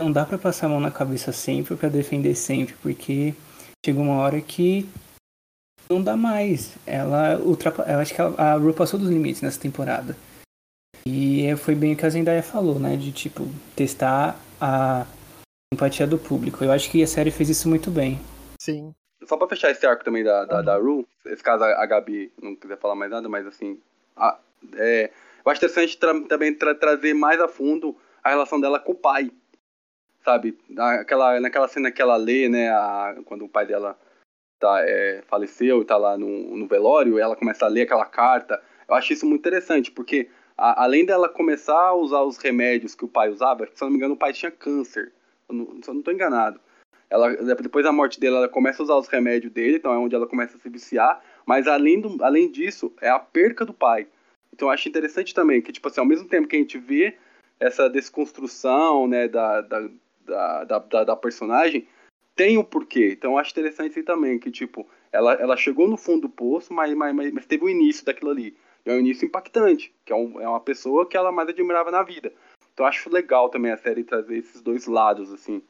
[0.00, 3.34] não dá para passar a mão na cabeça sempre para defender sempre, porque
[3.84, 4.88] chega uma hora que
[5.92, 6.76] não dá mais.
[6.86, 7.82] Ela ultrapa...
[7.82, 10.16] Eu acho que a Ru passou dos limites nessa temporada.
[11.06, 12.96] E foi bem o que a Zendaya falou, né?
[12.96, 15.06] De tipo, testar a
[15.72, 16.64] empatia do público.
[16.64, 18.20] Eu acho que a série fez isso muito bem.
[18.60, 18.94] Sim.
[19.24, 20.64] Só pra fechar esse arco também da, da, uhum.
[20.64, 23.78] da Ru, esse caso a Gabi não quiser falar mais nada, mas assim.
[24.16, 24.38] A,
[24.76, 25.10] é,
[25.44, 28.96] eu acho interessante tra também tra trazer mais a fundo a relação dela com o
[28.96, 29.30] pai.
[30.24, 30.56] Sabe?
[30.68, 32.70] Naquela, naquela cena que ela lê, né?
[32.70, 33.98] A, quando o pai dela
[34.62, 38.62] tá, é, faleceu e tá lá no, no velório, ela começa a ler aquela carta.
[38.88, 43.04] Eu acho isso muito interessante, porque a, além dela começar a usar os remédios que
[43.04, 45.12] o pai usava, se não me engano, o pai tinha câncer.
[45.48, 46.60] Eu não, se eu não estou enganado.
[47.10, 50.14] Ela, depois da morte dele, ela começa a usar os remédios dele, então é onde
[50.14, 51.20] ela começa a se viciar.
[51.44, 54.06] Mas além, do, além disso, é a perca do pai.
[54.52, 57.16] Então eu acho interessante também que, tipo assim, ao mesmo tempo que a gente vê
[57.58, 59.88] essa desconstrução, né, da, da,
[60.24, 61.86] da, da, da personagem,
[62.34, 63.12] tem um porquê.
[63.12, 66.92] Então acho interessante isso também, que tipo, ela, ela chegou no fundo do poço, mas,
[66.94, 68.56] mas, mas teve o início daquilo ali.
[68.84, 71.90] E é um início impactante, que é, um, é uma pessoa que ela mais admirava
[71.90, 72.32] na vida.
[72.72, 75.62] Então acho legal também a série trazer esses dois lados, assim.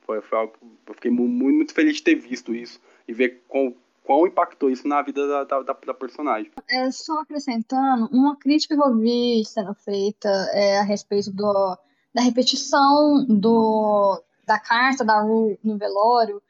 [0.00, 0.54] Foi, foi algo,
[0.86, 4.86] eu fiquei muito, muito feliz de ter visto isso e ver quão, quão impactou isso
[4.86, 6.52] na vida da, da, da, personagem.
[6.70, 11.76] É, só acrescentando, uma crítica que eu vi sendo feita é a respeito do,
[12.14, 16.42] da repetição do, da carta da Ru no velório.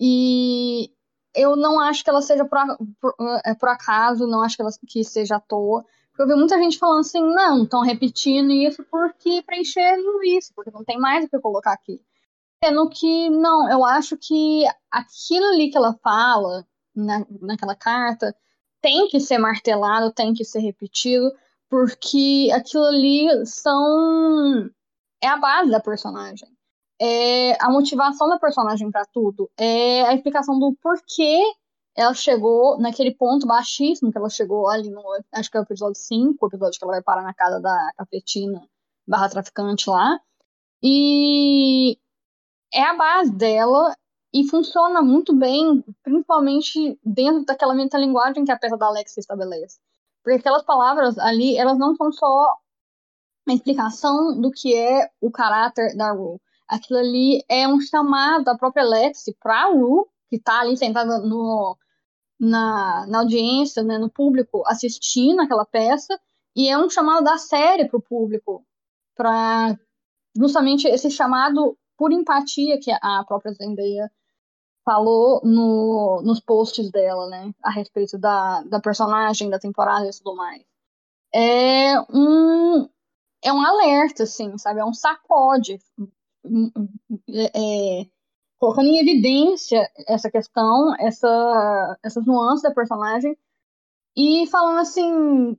[0.00, 0.90] E
[1.34, 2.58] eu não acho que ela seja por,
[3.00, 5.84] por, é, por acaso, não acho que ela que seja à toa.
[6.10, 10.70] Porque eu vi muita gente falando assim, não, estão repetindo isso porque preencheram isso, porque
[10.70, 12.00] não tem mais o que colocar aqui.
[12.64, 18.34] Sendo que, não, eu acho que aquilo ali que ela fala na, naquela carta
[18.80, 21.30] tem que ser martelado, tem que ser repetido,
[21.68, 24.70] porque aquilo ali são.
[25.20, 26.48] é a base da personagem.
[27.00, 29.50] É a motivação da personagem para tudo.
[29.56, 31.42] É a explicação do porquê
[31.96, 35.02] ela chegou naquele ponto baixíssimo que ela chegou ali no.
[35.32, 37.92] Acho que é o episódio 5, o episódio que ela vai parar na casa da
[37.96, 38.62] cafetina
[39.06, 40.20] barra traficante lá.
[40.82, 41.98] E
[42.72, 43.96] é a base dela
[44.32, 49.78] e funciona muito bem, principalmente dentro daquela metalinguagem que a peça da Alex estabelece.
[50.22, 52.56] Porque aquelas palavras ali, elas não são só
[53.46, 56.38] uma explicação do que é o caráter da Rue.
[56.68, 59.70] Aquilo ali é um chamado da própria Alex para a
[60.28, 61.76] que está ali sentada no,
[62.38, 66.18] na, na audiência, né, no público, assistindo aquela peça,
[66.54, 68.64] e é um chamado da série para o público,
[69.14, 69.78] para
[70.36, 74.10] justamente esse chamado por empatia que a própria Zendaya
[74.84, 80.36] falou no, nos posts dela, né, a respeito da, da personagem, da temporada e tudo
[80.36, 80.62] mais.
[81.34, 82.88] É um,
[83.42, 84.80] é um alerta, assim, sabe?
[84.80, 85.78] É um sacode.
[87.28, 88.06] É, é,
[88.58, 93.36] colocando em evidência essa questão, essa, essas nuances da personagem,
[94.16, 95.56] e falando assim,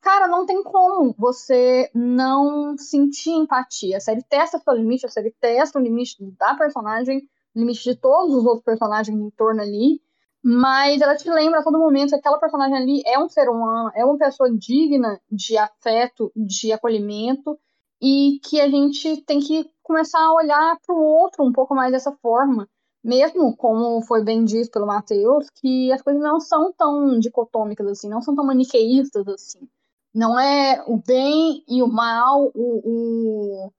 [0.00, 3.98] cara, não tem como você não sentir empatia.
[3.98, 7.18] A série testa seu limite, a série testa o limite da personagem,
[7.54, 10.00] o limite de todos os outros personagens em torno ali,
[10.42, 13.90] mas ela te lembra a todo momento que aquela personagem ali é um ser humano,
[13.94, 17.58] é uma pessoa digna de afeto, de acolhimento,
[18.00, 21.90] e que a gente tem que começar a olhar para o outro um pouco mais
[21.90, 22.68] dessa forma.
[23.02, 28.08] Mesmo, como foi bem dito pelo Matheus, que as coisas não são tão dicotômicas assim,
[28.08, 29.68] não são tão maniqueístas assim.
[30.14, 33.72] Não é o bem e o mal, o, o,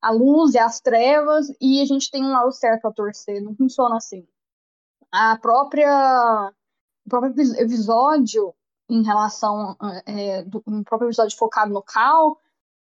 [0.00, 3.42] a luz e as trevas, e a gente tem um lado certo a torcer.
[3.42, 4.26] Não funciona assim.
[5.10, 6.52] A própria,
[7.06, 8.54] o próprio episódio
[8.88, 9.76] em relação
[10.06, 12.38] é, do, um próprio episódio focado no Cal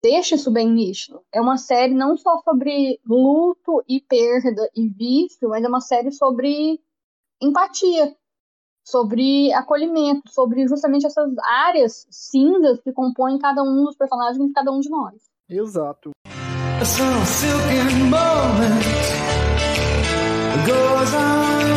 [0.04, 1.22] deixa isso bem nítido.
[1.32, 6.12] É uma série não só sobre luto e perda e vício, mas é uma série
[6.12, 6.80] sobre
[7.42, 8.14] empatia,
[8.86, 14.72] sobre acolhimento, sobre justamente essas áreas cinzas que compõem cada um dos personagens de cada
[14.72, 15.16] um de nós.
[15.50, 16.12] Exato.
[21.14, 21.73] And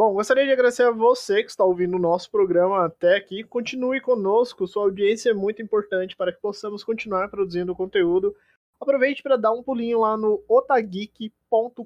[0.00, 3.44] Bom, gostaria de agradecer a você que está ouvindo o nosso programa até aqui.
[3.44, 8.34] Continue conosco, sua audiência é muito importante para que possamos continuar produzindo conteúdo.
[8.80, 11.84] Aproveite para dar um pulinho lá no otageek.com.br,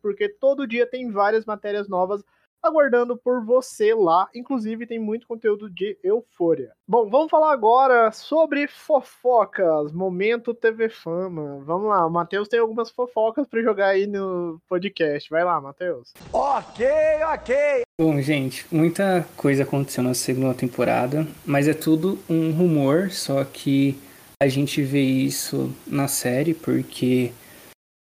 [0.00, 2.22] porque todo dia tem várias matérias novas
[2.62, 4.28] aguardando por você lá.
[4.34, 6.72] Inclusive, tem muito conteúdo de euforia.
[6.86, 9.92] Bom, vamos falar agora sobre fofocas.
[9.92, 11.62] Momento TV Fama.
[11.64, 15.28] Vamos lá, o Matheus tem algumas fofocas para jogar aí no podcast.
[15.28, 16.12] Vai lá, Matheus.
[16.32, 16.86] Ok,
[17.32, 17.82] ok.
[18.00, 23.98] Bom, gente, muita coisa aconteceu na segunda temporada, mas é tudo um rumor, só que
[24.42, 27.32] a gente vê isso na série porque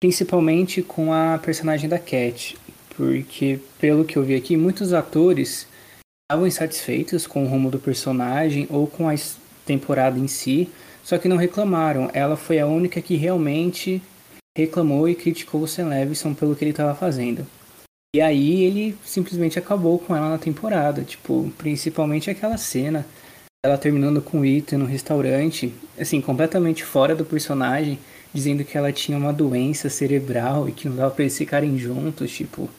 [0.01, 2.57] principalmente com a personagem da Cat
[2.95, 5.67] porque pelo que eu vi aqui, muitos atores
[6.23, 9.15] estavam insatisfeitos com o rumo do personagem ou com a
[9.65, 10.69] temporada em si,
[11.03, 12.09] só que não reclamaram.
[12.13, 14.01] Ela foi a única que realmente
[14.57, 17.45] reclamou e criticou o Sam Levinson pelo que ele estava fazendo.
[18.15, 23.05] E aí ele simplesmente acabou com ela na temporada, tipo, principalmente aquela cena
[23.65, 27.97] ela terminando com o Ethan no restaurante, assim, completamente fora do personagem,
[28.35, 32.29] dizendo que ela tinha uma doença cerebral e que não dava para eles ficarem juntos,
[32.29, 32.69] tipo,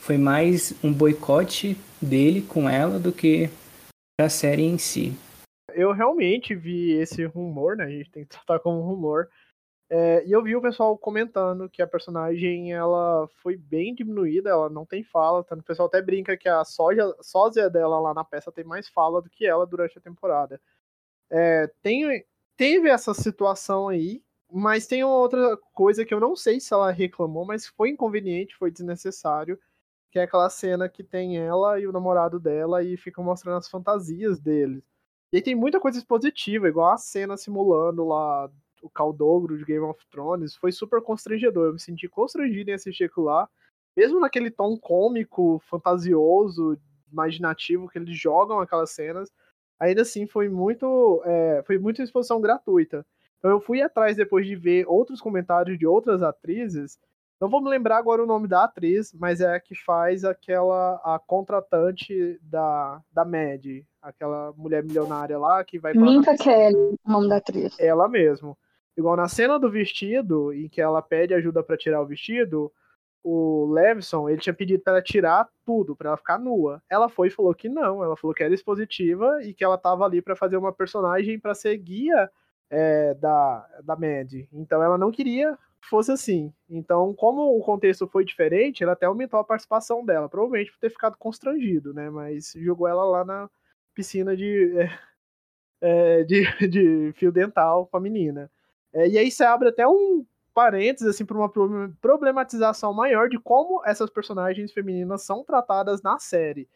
[0.00, 3.48] foi mais um boicote dele com ela do que
[4.20, 5.16] a série em si.
[5.72, 7.84] Eu realmente vi esse rumor, né?
[7.84, 9.28] A gente tem que tratar como rumor.
[9.88, 14.68] É, e eu vi o pessoal comentando que a personagem ela foi bem diminuída, ela
[14.68, 18.24] não tem fala, tanto o pessoal até brinca que a soja, sósia dela lá na
[18.24, 20.60] peça tem mais fala do que ela durante a temporada.
[21.30, 22.24] É, tem,
[22.56, 27.44] teve essa situação aí, mas tem outra coisa que eu não sei se ela reclamou,
[27.44, 29.58] mas foi inconveniente, foi desnecessário,
[30.10, 33.68] que é aquela cena que tem ela e o namorado dela e ficam mostrando as
[33.68, 34.82] fantasias deles.
[35.32, 38.50] E aí tem muita coisa expositiva, igual a cena simulando lá
[38.82, 41.66] o Caldogro de Game of Thrones, foi super constrangedor.
[41.66, 43.48] Eu me senti constrangido em assistir aquilo lá,
[43.96, 46.78] mesmo naquele tom cômico, fantasioso,
[47.10, 49.32] imaginativo que eles jogam aquelas cenas.
[49.78, 53.04] Ainda assim, foi muito, é, foi muita exposição gratuita.
[53.46, 56.98] Então eu fui atrás depois de ver outros comentários de outras atrizes
[57.40, 61.00] Não vou me lembrar agora o nome da atriz, mas é a que faz aquela
[61.04, 63.64] a contratante da, da Mad,
[64.02, 67.78] aquela mulher milionária lá que vai Minka Kelly, o nome da atriz.
[67.78, 68.58] Ela mesmo.
[68.96, 72.72] Igual na cena do vestido, em que ela pede ajuda para tirar o vestido,
[73.22, 76.82] o Levison, ele tinha pedido para ela tirar tudo, para ela ficar nua.
[76.90, 80.04] Ela foi e falou que não, ela falou que era expositiva e que ela tava
[80.04, 82.28] ali para fazer uma personagem para ser guia
[82.70, 84.32] é, da, da Mad.
[84.52, 86.52] Então ela não queria que fosse assim.
[86.68, 90.90] Então, como o contexto foi diferente, ela até aumentou a participação dela, provavelmente por ter
[90.90, 92.10] ficado constrangido, né?
[92.10, 93.50] Mas jogou ela lá na
[93.94, 94.98] piscina de, é,
[95.80, 98.50] é, de, de fio dental com a menina.
[98.92, 100.24] É, e aí você abre até um
[100.54, 101.52] parênteses assim para uma
[102.00, 106.66] problematização maior de como essas personagens femininas são tratadas na série.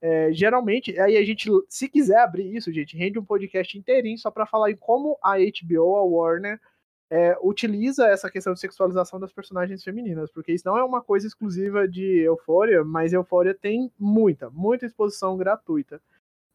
[0.00, 4.30] É, geralmente, aí a gente, se quiser abrir isso, gente, rende um podcast inteirinho só
[4.30, 6.60] para falar em como a HBO, a Warner,
[7.08, 11.26] é, utiliza essa questão de sexualização das personagens femininas, porque isso não é uma coisa
[11.26, 16.00] exclusiva de Euphoria, mas Euphoria tem muita, muita exposição gratuita.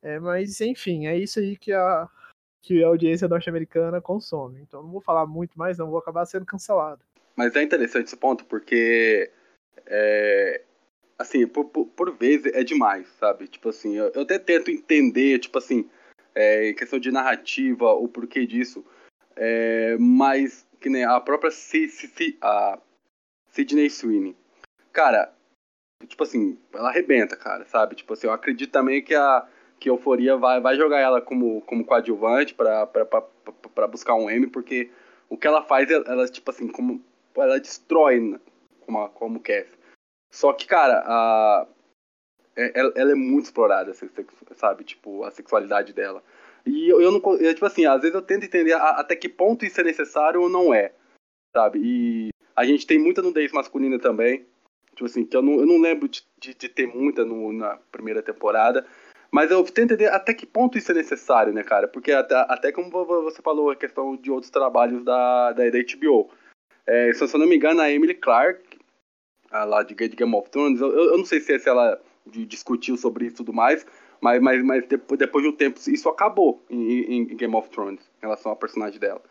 [0.03, 2.09] É, mas, enfim, é isso aí que a,
[2.61, 4.61] que a audiência norte-americana consome.
[4.61, 7.01] Então não vou falar muito mais, não vou acabar sendo cancelado.
[7.35, 9.31] Mas é interessante esse ponto, porque
[9.85, 10.61] é,
[11.21, 13.47] assim, por, por, por, vezes é demais, sabe?
[13.47, 15.89] Tipo assim, eu, eu até tento entender, tipo assim,
[16.35, 18.83] é, questão de narrativa, o porquê disso,
[19.35, 22.79] é, mas que nem a própria C, C, C, a
[23.51, 24.35] Sidney Sweeney,
[24.91, 25.33] cara,
[26.07, 27.95] tipo assim, ela arrebenta, cara, sabe?
[27.95, 29.47] Tipo assim, eu acredito também que a
[29.81, 34.91] que Euforia vai, vai jogar ela como, como coadjuvante para buscar um M, porque
[35.27, 37.03] o que ela faz, ela, tipo assim, como
[37.35, 38.39] ela destrói né,
[38.81, 39.65] como, como Cass.
[40.31, 41.67] Só que, cara, a,
[42.55, 43.93] é, ela, ela, é muito explorada,
[44.55, 44.83] sabe?
[44.83, 46.23] Tipo, a sexualidade dela.
[46.65, 47.21] E eu, eu não.
[47.37, 50.41] Eu, tipo assim, às vezes eu tento entender a, até que ponto isso é necessário
[50.41, 50.93] ou não é,
[51.55, 51.79] sabe?
[51.83, 54.45] E a gente tem muita nudez masculina também.
[54.91, 57.77] Tipo assim, que eu não, eu não lembro de, de, de ter muita no, na
[57.91, 58.85] primeira temporada.
[59.31, 61.87] Mas eu tento entender até que ponto isso é necessário, né, cara?
[61.87, 66.29] Porque até, até como você falou, a questão de outros trabalhos da, da, da HBO.
[66.85, 68.70] É, se eu não me engano, a Emily Clark,
[69.51, 73.35] lá de Game of Thrones, eu, eu não sei se, se ela discutiu sobre isso
[73.35, 73.85] e tudo mais,
[74.21, 78.01] mas, mas, mas depois, depois de um tempo isso acabou em, em, Game of Thrones,
[78.19, 79.21] em relação ao personagem dela.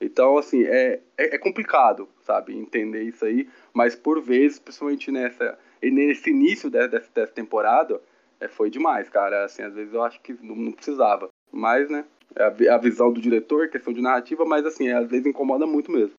[0.00, 5.58] Então, assim, é, é, é, complicado, sabe, entender isso aí, mas por vezes, principalmente nessa,
[5.82, 8.00] nesse início dessa, dessa temporada,
[8.40, 9.44] é, foi demais, cara.
[9.44, 11.28] Assim, às vezes eu acho que não, não precisava.
[11.52, 12.04] Mas, né?
[12.36, 16.12] A, visão do diretor, questão de narrativa, mas assim, às vezes incomoda muito mesmo.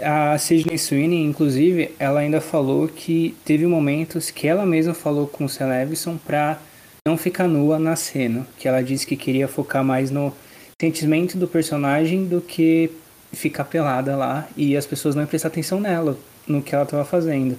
[0.00, 5.44] A Sidney Sweeney, inclusive, ela ainda falou que teve momentos que ela mesma falou com
[5.44, 6.58] o Sam Levinson pra
[7.06, 8.46] não ficar nua na cena.
[8.56, 10.32] Que ela disse que queria focar mais no
[10.80, 12.90] sentimento do personagem do que
[13.32, 16.16] ficar pelada lá e as pessoas não prestar atenção nela,
[16.46, 17.58] no que ela estava fazendo.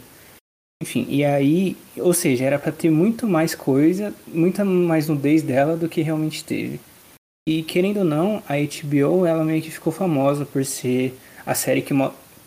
[0.81, 5.75] Enfim, e aí, ou seja, era para ter muito mais coisa, muita mais nudez dela
[5.75, 6.79] do que realmente teve.
[7.49, 11.81] E querendo ou não, a HBO ela meio que ficou famosa por ser a série
[11.81, 11.95] que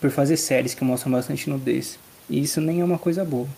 [0.00, 1.98] por fazer séries que mostram bastante nudez.
[2.30, 3.48] E isso nem é uma coisa boa.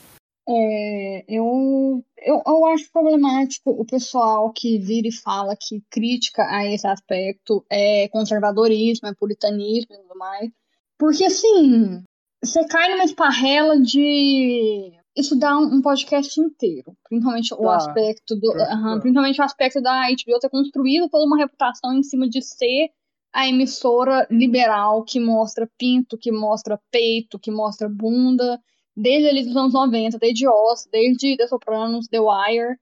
[0.48, 6.64] É, eu, eu, eu acho problemático o pessoal que vira e fala que crítica a
[6.64, 10.50] esse aspecto é conservadorismo, é puritanismo e tudo mais.
[10.98, 12.02] Porque, assim,
[12.42, 18.50] você cai numa esparrela de isso dá um, um podcast inteiro, principalmente o aspecto do,
[18.50, 22.90] uhum, principalmente o aspecto da HBO ter construído toda uma reputação em cima de ser
[23.33, 28.61] a emissora liberal que mostra pinto, que mostra peito, que mostra bunda,
[28.96, 32.77] desde ali dos anos 90, desde Oz, desde The Sopranos, The Wire.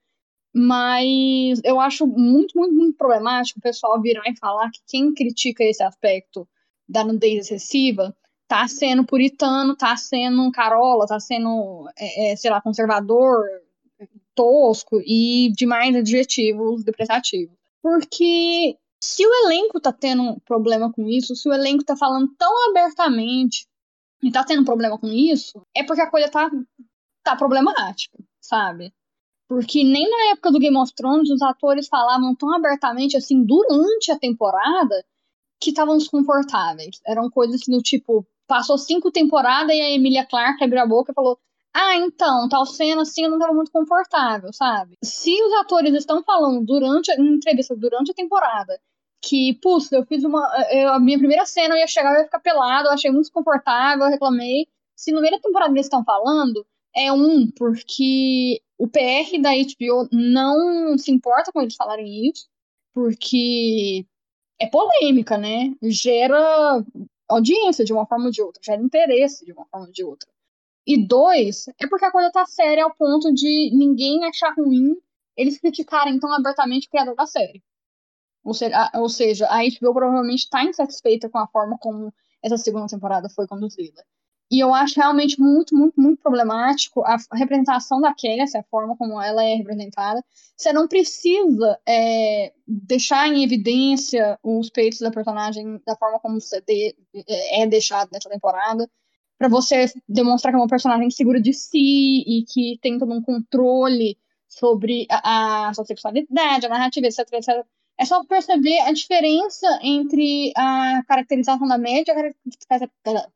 [0.54, 5.64] Mas eu acho muito, muito, muito problemático o pessoal virar e falar que quem critica
[5.64, 6.46] esse aspecto
[6.86, 8.14] da nudez excessiva
[8.52, 13.46] tá sendo puritano, tá sendo carola, tá sendo, é, é, sei lá, conservador,
[14.34, 17.56] tosco e demais adjetivos depreciativos.
[17.82, 22.68] Porque se o elenco tá tendo problema com isso, se o elenco tá falando tão
[22.68, 23.66] abertamente
[24.22, 26.50] e tá tendo problema com isso, é porque a coisa tá,
[27.24, 28.92] tá problemática, sabe?
[29.48, 34.12] Porque nem na época do Game of Thrones os atores falavam tão abertamente assim durante
[34.12, 35.02] a temporada
[35.58, 37.00] que estavam desconfortáveis.
[37.06, 41.14] Eram coisas do tipo, passou cinco temporadas e a Emilia Clarke abriu a boca e
[41.14, 41.38] falou:
[41.72, 44.98] Ah, então, tal cena assim eu não estava muito confortável, sabe?
[45.02, 48.78] Se os atores estão falando durante a entrevista, durante a temporada,
[49.22, 50.46] que, putz, eu fiz uma.
[50.70, 53.24] Eu, a minha primeira cena eu ia chegar e ia ficar pelado, eu achei muito
[53.24, 54.66] desconfortável, eu reclamei.
[54.94, 60.08] Se no meio da temporada eles estão falando, é um, porque o PR da HBO
[60.12, 62.46] não se importa com eles falarem isso,
[62.92, 64.04] porque
[64.60, 65.72] é polêmica, né?
[65.82, 66.84] Gera
[67.32, 70.28] audiência de uma forma ou de outra, gera interesse de uma forma ou de outra.
[70.86, 74.96] E dois, é porque a coisa tá séria ao ponto de ninguém achar ruim
[75.36, 77.62] eles criticarem tão abertamente o criador da série.
[78.44, 82.12] Ou seja, a, ou seja, a HBO provavelmente está insatisfeita com a forma como
[82.42, 84.04] essa segunda temporada foi conduzida.
[84.52, 89.18] E eu acho realmente muito, muito, muito problemático a, representação da Cassie, a forma como
[89.18, 90.22] ela é representada.
[90.54, 96.94] Você não precisa é, deixar em evidência os peitos da personagem da forma como de,
[97.26, 98.86] é, é deixado nessa temporada,
[99.38, 103.22] para você demonstrar que é uma personagem segura de si e que tem todo um
[103.22, 107.64] controle sobre a, a sua sexualidade, a narrativa, etc, etc.
[107.98, 112.14] É só perceber a diferença entre a caracterização da média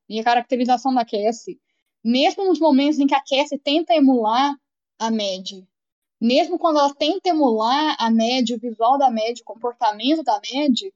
[0.09, 1.61] e a caracterização da Cassie.
[2.03, 4.57] Mesmo nos momentos em que a Cassie tenta emular
[4.99, 5.67] a média.
[6.21, 10.91] Mesmo quando ela tenta emular a média, o visual da média, o comportamento da média,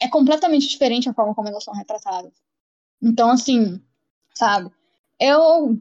[0.00, 2.32] é completamente diferente a forma como elas são retratadas.
[3.00, 3.80] Então, assim,
[4.34, 4.70] sabe?
[5.18, 5.78] Eu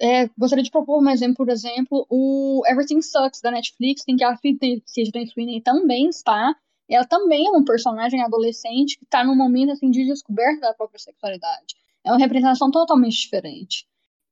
[0.00, 4.24] é, gostaria de propor um exemplo, por exemplo, o Everything Sucks da Netflix, em que
[4.24, 6.54] a Sidney Sweeney também está.
[6.88, 10.98] Ela também é um personagem adolescente que está num momento assim, de descoberta da própria
[10.98, 11.76] sexualidade.
[12.02, 13.86] É uma representação totalmente diferente.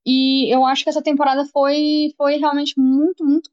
[0.06, 3.50] E eu acho que essa temporada foi, foi realmente muito, muito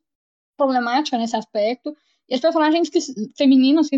[0.56, 1.96] problemática nesse aspecto.
[2.30, 3.00] E as personagens que,
[3.38, 3.98] femininas que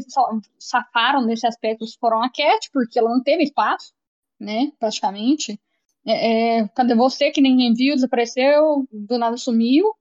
[0.57, 3.93] safaram desse aspecto foram a Cat, porque ela não teve espaço,
[4.39, 5.59] né, praticamente.
[6.07, 9.93] É, é, cadê você que ninguém viu, desapareceu, do nada sumiu.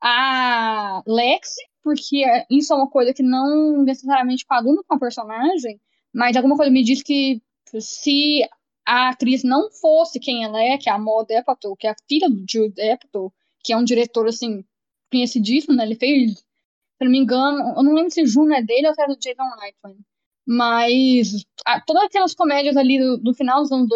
[0.00, 5.80] A Lexi, porque isso é uma coisa que não necessariamente coaduna com a personagem,
[6.12, 7.42] mas alguma coisa me diz que
[7.78, 8.48] se
[8.86, 11.96] a atriz não fosse quem ela é, que é a Maud Apatow, que é a
[12.08, 13.32] filha do Jude Apatow,
[13.62, 14.64] que é um diretor, assim,
[15.10, 15.84] conhecidíssimo, né?
[15.84, 19.02] Ele fez, se não me engano, eu não lembro se Juno é dele ou se
[19.02, 19.98] é do Jason Reitman.
[20.46, 23.88] Mas a, todas aquelas comédias ali do, do final dos anos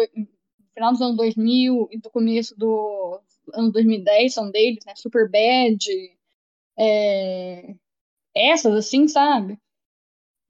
[0.81, 3.21] final dos anos 2000 e do começo do
[3.53, 4.93] ano 2010 são deles, né?
[4.95, 5.85] Super Bad,
[6.77, 7.75] é...
[8.35, 9.59] essas assim, sabe?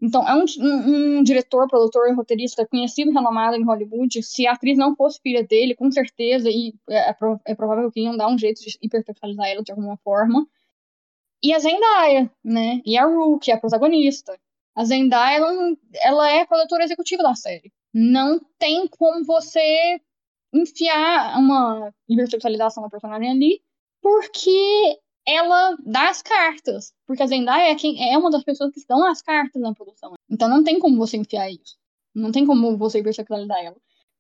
[0.02, 4.24] Então, é um, um, um, diretor, produtor e roteirista conhecido, renomado em Hollywood.
[4.24, 7.16] Se a atriz não fosse filha dele, com certeza, e é, é,
[7.46, 10.48] é provável que iam dar um jeito de hipersexualizar ela de alguma forma.
[11.44, 12.82] E a Zendaya, né?
[12.84, 14.40] E a Rue, que é a protagonista.
[14.76, 17.72] A Zendaya, ela, ela é produtora executiva da série.
[17.94, 20.02] Não tem como você
[20.54, 23.62] enfiar uma hipersexualização da personagem ali,
[24.02, 26.94] porque ela dá as cartas.
[27.06, 30.14] Porque a Zendaya é, quem, é uma das pessoas que dão as cartas na produção.
[30.30, 31.78] Então não tem como você enfiar isso.
[32.14, 33.78] Não tem como você hipersexualizar ela.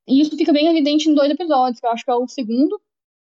[0.07, 2.81] E isso fica bem evidente em dois episódios, que eu acho que é o segundo,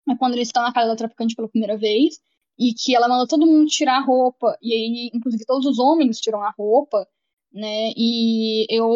[0.08, 2.20] é quando eles estão na casa da traficante pela primeira vez,
[2.58, 6.20] e que ela manda todo mundo tirar a roupa, e aí, inclusive, todos os homens
[6.20, 7.06] tiram a roupa,
[7.52, 7.92] né?
[7.96, 8.88] E eu,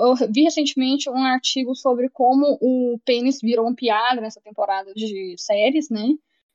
[0.00, 5.34] eu vi recentemente um artigo sobre como o pênis virou um piada nessa temporada de
[5.38, 6.08] séries, né?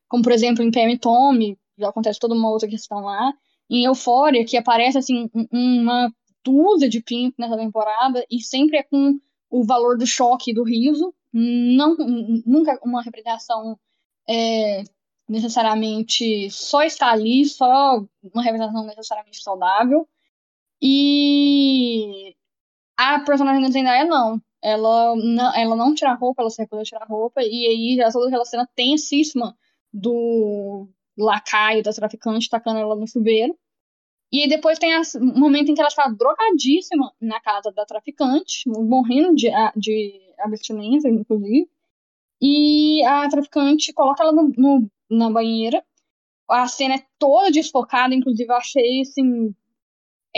[0.08, 3.34] Como, por exemplo, em Pam e Tommy, já acontece toda uma outra questão lá.
[3.70, 6.12] Em Euphoria, que aparece, assim, uma
[6.44, 10.64] dúzia de pinto nessa temporada, e sempre é com o valor do choque e do
[10.64, 11.96] riso, não,
[12.46, 13.78] nunca uma representação
[14.28, 14.84] é,
[15.28, 18.04] necessariamente só está ali, só
[18.34, 20.08] uma representação necessariamente saudável.
[20.82, 22.36] E
[22.98, 24.42] a personagem da Zendaya não.
[24.62, 28.12] Ela não, ela não tira roupa, ela se recusa a tirar roupa, e aí a
[28.12, 29.56] toda aquela cena tensíssima
[29.94, 33.58] do lacaio da traficante tacando ela no chuveiro.
[34.32, 38.68] E aí depois tem o momento em que ela está drogadíssima na casa da traficante,
[38.68, 41.70] morrendo de, de abstinência, inclusive.
[42.42, 45.84] E a traficante coloca ela no, no, na banheira.
[46.50, 49.56] A cena é toda desfocada, inclusive eu achei assim,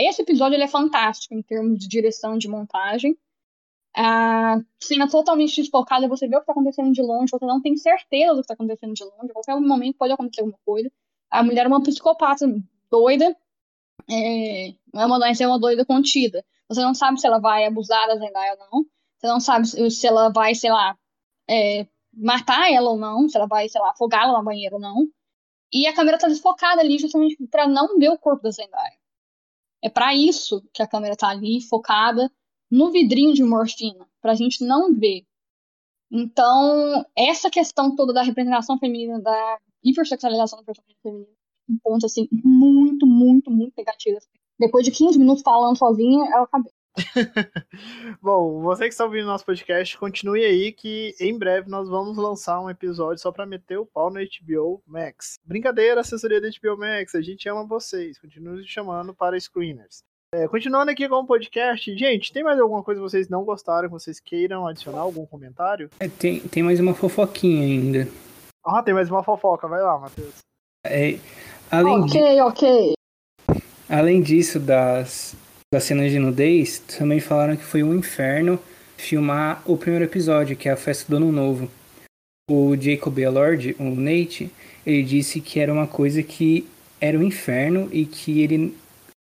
[0.08, 3.16] esse episódio ele é fantástico em termos de direção de montagem.
[3.96, 7.76] A cena totalmente desfocada, você vê o que está acontecendo de longe, você não tem
[7.76, 10.90] certeza do que está acontecendo de longe, a qualquer momento pode acontecer alguma coisa.
[11.30, 12.46] A mulher é uma psicopata
[12.90, 13.36] doida,
[14.08, 16.44] é, é uma, é uma doida contida.
[16.68, 18.86] Você não sabe se ela vai abusar da Zendaya ou não,
[19.18, 20.96] você não sabe se ela vai, sei lá,
[21.48, 25.06] é, matar ela ou não, se ela vai, sei lá, afogá-la na banheira ou não.
[25.72, 28.99] E a câmera tá desfocada ali justamente para não ver o corpo da Zendaya.
[29.82, 32.30] É para isso que a câmera tá ali, focada
[32.70, 35.24] no vidrinho de morfina, pra gente não ver.
[36.10, 41.32] Então, essa questão toda da representação feminina, da hipersexualização do personagem feminino,
[41.68, 44.18] um ponto, assim, muito, muito, muito negativo.
[44.58, 46.72] Depois de 15 minutos falando sozinha, ela acabou.
[48.22, 52.60] Bom, você que está ouvindo nosso podcast, continue aí que em breve nós vamos lançar
[52.60, 55.38] um episódio só para meter o pau no HBO Max.
[55.44, 60.02] Brincadeira, assessoria da HBO Max, a gente ama vocês, continue chamando para screeners.
[60.32, 63.88] É, continuando aqui com o podcast, gente, tem mais alguma coisa que vocês não gostaram,
[63.88, 65.00] que vocês queiram adicionar?
[65.00, 65.90] Algum comentário?
[65.98, 68.08] É, tem, tem mais uma fofoquinha ainda.
[68.64, 70.34] Ah, tem mais uma fofoca, vai lá, Matheus.
[70.86, 71.18] É,
[71.70, 72.92] além, ok, di- ok.
[73.88, 75.34] além disso, das,
[75.72, 78.58] das cenas de nudez, também falaram que foi um inferno
[78.96, 81.70] filmar o primeiro episódio, que é a festa do Ano Novo.
[82.50, 84.50] O Jacob Elord, o Nate,
[84.84, 86.68] ele disse que era uma coisa que
[87.00, 88.76] era um inferno e que ele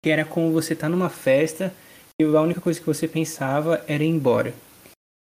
[0.04, 1.72] que era como você tá numa festa
[2.20, 4.52] e a única coisa que você pensava era ir embora.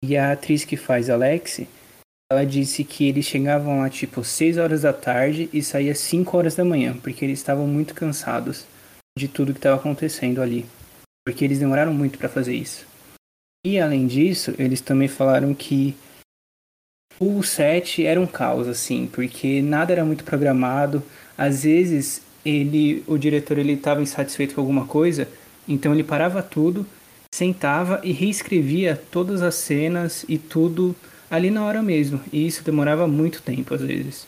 [0.03, 1.61] E a atriz que faz Alex,
[2.33, 6.55] ela disse que eles chegavam lá tipo 6 horas da tarde e saía 5 horas
[6.55, 8.65] da manhã, porque eles estavam muito cansados
[9.19, 10.65] de tudo que estava acontecendo ali.
[11.25, 12.87] Porque eles demoraram muito para fazer isso.
[13.65, 15.97] E além disso, eles também falaram que
[17.19, 21.03] o set era um caos, assim, porque nada era muito programado.
[21.39, 25.29] Às vezes, ele, o diretor, ele estava insatisfeito com alguma coisa,
[25.67, 26.87] então ele parava tudo,
[27.35, 30.95] sentava e reescrevia todas as cenas e tudo
[31.31, 32.21] ali na hora mesmo.
[32.33, 34.27] E isso demorava muito tempo, às vezes.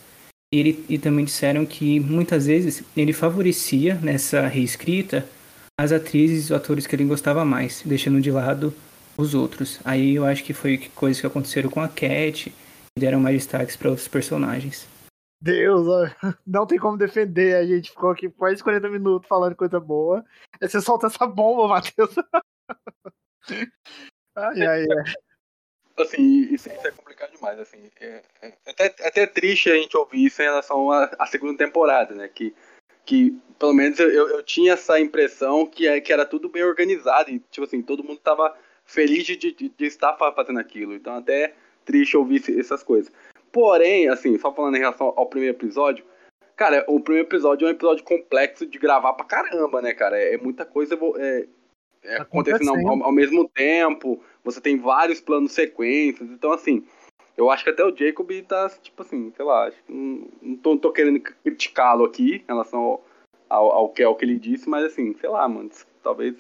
[0.53, 5.27] Ele, e também disseram que muitas vezes ele favorecia nessa reescrita
[5.79, 8.75] as atrizes e os atores que ele gostava mais, deixando de lado
[9.17, 9.79] os outros.
[9.85, 12.53] Aí eu acho que foi coisas que aconteceram com a Cat
[12.97, 14.87] e deram mais destaques para outros personagens.
[15.41, 16.07] Deus, ó,
[16.47, 17.57] não tem como defender.
[17.57, 20.25] A gente ficou aqui quase 40 minutos falando coisa boa.
[20.61, 22.15] Aí você solta essa bomba, Matheus.
[24.35, 25.15] ai, ai, ai.
[25.99, 27.91] Assim, isso, isso é complicado demais, assim.
[28.01, 32.15] É, é até, até triste a gente ouvir isso em relação à, à segunda temporada,
[32.15, 32.29] né?
[32.29, 32.55] Que,
[33.07, 37.31] que pelo menos eu, eu tinha essa impressão que, é, que era tudo bem organizado
[37.31, 38.55] e, tipo assim, todo mundo tava
[38.85, 40.95] feliz de, de, de estar fazendo aquilo.
[40.95, 41.55] Então, até
[41.85, 43.11] triste ouvir essas coisas.
[43.51, 46.05] Porém, assim, só falando em relação ao primeiro episódio,
[46.55, 50.19] cara, o primeiro episódio é um episódio complexo de gravar pra caramba, né, cara?
[50.19, 51.47] É, muita coisa é,
[52.03, 56.85] é acontecendo ao, ao, mesmo tempo, você tem vários planos sequências, então, assim,
[57.37, 60.79] eu acho que até o Jacob tá, tipo assim, sei lá, não, não tô, não
[60.79, 63.05] tô querendo criticá-lo aqui em relação ao,
[63.49, 65.71] ao, ao, que, ao que ele disse, mas, assim, sei lá, mano,
[66.03, 66.35] talvez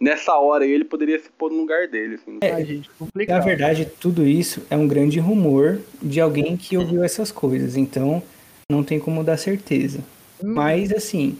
[0.00, 2.16] nessa hora ele poderia se pôr no lugar dele.
[2.16, 3.38] Assim, é, Ai, gente, complicado.
[3.38, 8.22] Na verdade, tudo isso é um grande rumor de alguém que ouviu essas coisas, então
[8.70, 10.00] não tem como dar certeza.
[10.42, 10.54] Hum.
[10.54, 11.38] Mas, assim,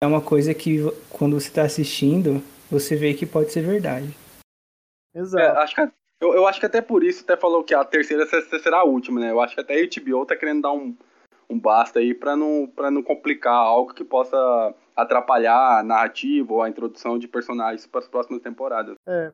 [0.00, 0.78] é uma coisa que
[1.10, 4.14] quando você está assistindo, você vê que pode ser verdade.
[5.14, 5.42] Exato.
[5.42, 5.88] É, acho que,
[6.22, 9.20] eu, eu acho que até por isso até falou que a terceira será a última,
[9.20, 9.30] né?
[9.30, 10.96] Eu acho que até a HBO tá querendo dar um,
[11.50, 16.62] um basta aí para não, pra não complicar algo que possa atrapalhar a narrativa ou
[16.62, 18.94] a introdução de personagens para as próximas temporadas.
[19.06, 19.32] É.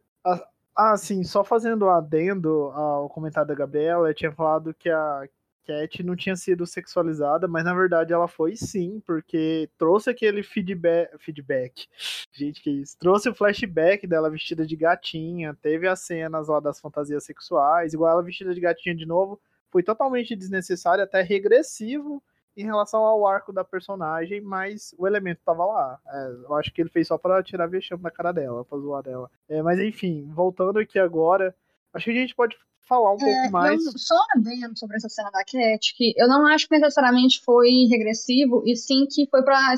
[0.74, 5.28] Ah, sim, só fazendo adendo ao comentário da Gabriela, eu tinha falado que a
[5.68, 11.10] Cat não tinha sido sexualizada, mas na verdade ela foi sim, porque trouxe aquele feedback.
[11.18, 11.86] feedback.
[12.32, 12.96] Gente, que isso?
[12.98, 18.12] Trouxe o flashback dela vestida de gatinha, teve as cenas lá das fantasias sexuais, igual
[18.12, 19.38] ela vestida de gatinha de novo.
[19.70, 22.22] Foi totalmente desnecessário, até regressivo
[22.56, 26.00] em relação ao arco da personagem, mas o elemento tava lá.
[26.08, 29.02] É, eu acho que ele fez só para tirar vexame da cara dela, pra zoar
[29.02, 29.30] dela.
[29.46, 31.54] É, mas enfim, voltando aqui agora,
[31.92, 32.56] acho que a gente pode
[32.88, 33.84] falar um é, pouco mais.
[33.84, 37.86] Eu só adendo sobre essa cena da Cat, que eu não acho que necessariamente foi
[37.90, 39.74] regressivo, e sim que foi para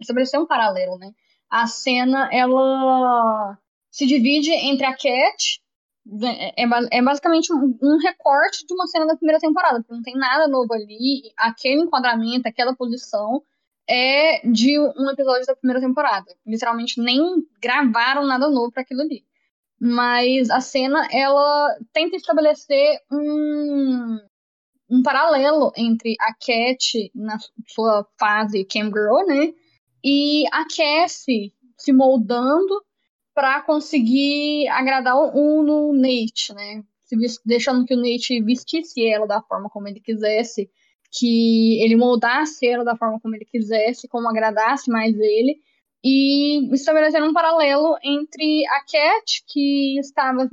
[0.00, 1.12] estabelecer um paralelo, né?
[1.50, 3.58] A cena, ela
[3.90, 5.62] se divide entre a Cat
[6.56, 10.16] é, é basicamente um, um, recorte de uma cena da primeira temporada, porque não tem
[10.16, 11.32] nada novo ali.
[11.36, 13.42] Aquele enquadramento, aquela posição
[13.88, 16.26] é de um episódio da primeira temporada.
[16.46, 19.24] Literalmente nem gravaram nada novo para aquilo ali.
[19.86, 24.18] Mas a cena, ela tenta estabelecer um,
[24.88, 29.52] um paralelo entre a Cat na sua fase Cam Girl, né?
[30.02, 32.82] E a Cassie se moldando
[33.34, 36.82] para conseguir agradar o, o Nate, né?
[37.44, 40.70] Deixando que o Nate vestisse ela da forma como ele quisesse,
[41.12, 45.60] que ele moldasse ela da forma como ele quisesse, como agradasse mais ele,
[46.04, 50.46] e estabelecendo um paralelo entre a Cat, que estava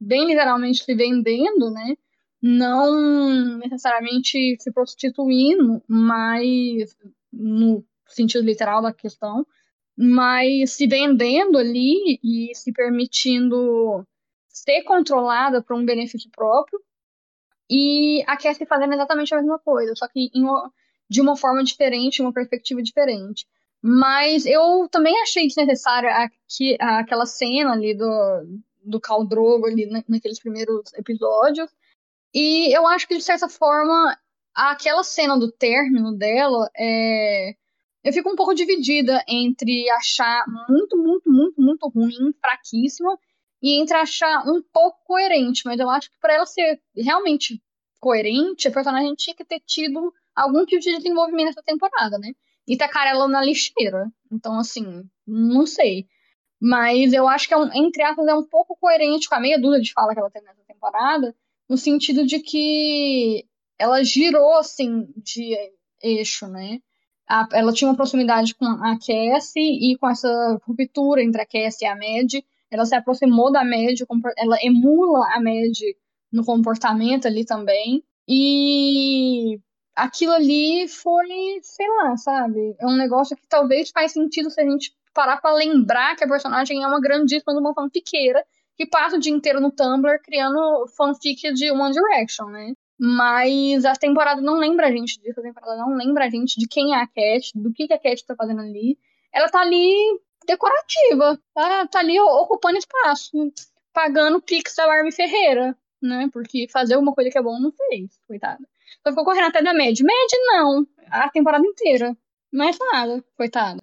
[0.00, 1.94] bem literalmente se vendendo, né?
[2.40, 6.96] Não necessariamente se prostituindo, mas
[7.30, 9.46] no sentido literal da questão,
[9.94, 14.06] mas se vendendo ali e se permitindo
[14.48, 16.80] ser controlada por um benefício próprio,
[17.70, 20.72] e a Cassie fazendo exatamente a mesma coisa, só que uma,
[21.10, 23.46] de uma forma diferente, uma perspectiva diferente.
[23.82, 26.10] Mas eu também achei desnecessária
[26.80, 31.70] aquela cena ali do, do Caldrogo ali na, naqueles primeiros episódios.
[32.34, 34.18] E eu acho que, de certa forma,
[34.54, 37.54] aquela cena do término dela é
[38.04, 43.18] eu fico um pouco dividida entre achar muito, muito, muito, muito ruim, fraquíssima,
[43.60, 45.62] e entre achar um pouco coerente.
[45.66, 47.62] Mas eu acho que para ela ser realmente
[48.00, 52.32] coerente, a personagem tinha que ter tido algum tipo de desenvolvimento nessa temporada, né?
[52.68, 54.12] E tacar ela na lixeira.
[54.30, 56.06] Então, assim, não sei.
[56.60, 59.58] Mas eu acho que, é um, entre aspas, é um pouco coerente com a meia
[59.58, 61.34] dúzia de fala que ela tem nessa temporada,
[61.68, 63.46] no sentido de que
[63.78, 65.56] ela girou, assim, de
[66.02, 66.80] eixo, né?
[67.28, 71.86] A, ela tinha uma proximidade com a Cassie e com essa ruptura entre a Cassie
[71.86, 74.00] e a Mad, ela se aproximou da Mad,
[74.36, 75.78] ela emula a Mad
[76.32, 78.02] no comportamento ali também.
[78.26, 79.58] E
[79.98, 82.76] aquilo ali foi, sei lá, sabe?
[82.78, 86.28] É um negócio que talvez faz sentido se a gente parar pra lembrar que a
[86.28, 88.44] personagem é uma grandíssima de uma fanfiqueira
[88.76, 92.72] que passa o dia inteiro no Tumblr criando fanfic de One Direction, né?
[92.96, 96.68] Mas a temporada não lembra a gente disso, a temporada não lembra a gente de
[96.68, 98.96] quem é a Cat, do que, que a Cat tá fazendo ali.
[99.32, 103.52] Ela tá ali decorativa, tá, tá ali ocupando espaço,
[103.92, 106.28] pagando pix da Barbie Ferreira, né?
[106.32, 108.64] Porque fazer uma coisa que é bom não fez, coitada.
[109.06, 109.98] Só ficou correndo até da Mad.
[110.00, 112.16] Mad não, a temporada inteira.
[112.52, 113.78] Mais nada, coitada.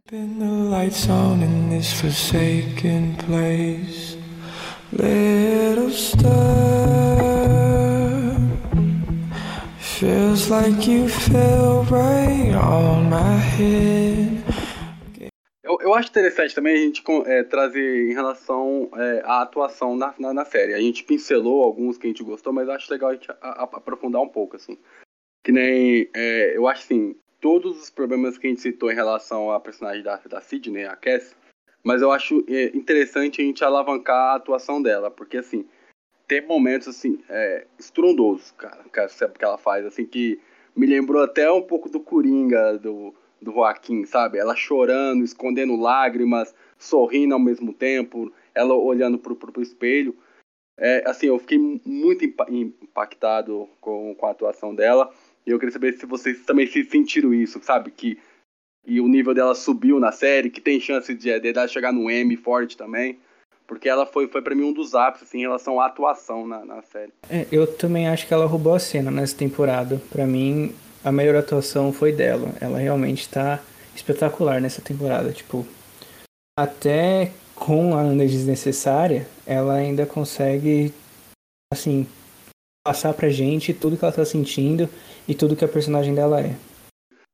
[4.91, 6.95] Little star
[9.99, 14.43] Feels like you fell right on my head.
[15.63, 20.13] Eu, eu acho interessante também a gente é, trazer em relação é, à atuação na,
[20.19, 20.73] na, na, série.
[20.73, 23.63] A gente pincelou alguns que a gente gostou, mas acho legal a gente a, a,
[23.63, 24.77] aprofundar um pouco, assim.
[25.45, 26.09] Que nem.
[26.15, 30.01] É, eu acho assim, todos os problemas que a gente citou em relação à personagem
[30.01, 31.35] da, da Sidney, a Cass,
[31.83, 35.63] mas eu acho é, interessante a gente alavancar a atuação dela, porque assim,
[36.27, 40.41] tem momentos assim, é, estrondosos, cara, que ela faz, assim, que
[40.75, 44.39] me lembrou até um pouco do Coringa, do, do Joaquim, sabe?
[44.39, 50.17] Ela chorando, escondendo lágrimas, sorrindo ao mesmo tempo, ela olhando pro, pro espelho.
[50.77, 55.13] É, assim, eu fiquei muito impactado com, com a atuação dela.
[55.45, 57.91] E eu queria saber se vocês também se sentiram isso, sabe?
[57.91, 58.17] Que
[58.87, 62.09] e o nível dela subiu na série, que tem chance de, de ela chegar no
[62.09, 63.17] M forte também.
[63.67, 66.63] Porque ela foi, foi para mim um dos ápices assim, em relação à atuação na,
[66.63, 67.11] na série.
[67.27, 69.99] É, eu também acho que ela roubou a cena nessa temporada.
[70.11, 70.71] Para mim,
[71.03, 72.53] a melhor atuação foi dela.
[72.61, 73.59] Ela realmente tá
[73.95, 75.31] espetacular nessa temporada.
[75.31, 75.65] Tipo,
[76.59, 80.93] até com a Ana desnecessária, ela ainda consegue,
[81.73, 82.05] assim,
[82.85, 84.87] passar pra gente tudo que ela tá sentindo
[85.27, 86.55] e tudo que a personagem dela é.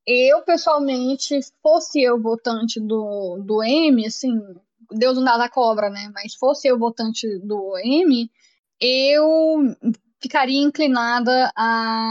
[0.08, 4.42] Eu, pessoalmente, se fosse eu votante do, do M, assim,
[4.90, 6.10] Deus não dá da cobra, né?
[6.14, 8.32] Mas fosse eu votante do M,
[8.80, 9.76] eu
[10.22, 12.10] ficaria inclinada a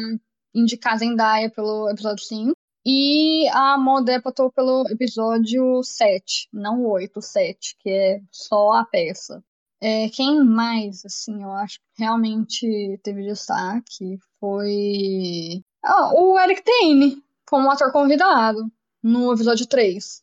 [0.55, 2.53] indicar Zendaya pelo episódio 5
[2.85, 9.43] e a Modepato pelo episódio 7, não 8, 7, que é só a peça.
[9.81, 17.23] É, quem mais, assim, eu acho que realmente teve destaque foi ah, o Eric Tane,
[17.49, 18.71] como ator convidado,
[19.03, 20.23] no episódio 3.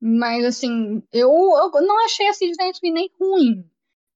[0.00, 3.68] Mas, assim, eu, eu não achei a Sidney nem ruim.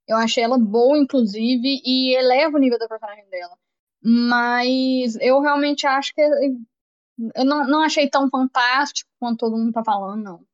[0.06, 3.56] Eu achei ela boa, inclusive, e eleva o nível da personagem dela.
[4.02, 6.20] Mas eu realmente acho que.
[6.22, 10.46] Eu não, não achei tão fantástico quanto todo mundo tá falando, não.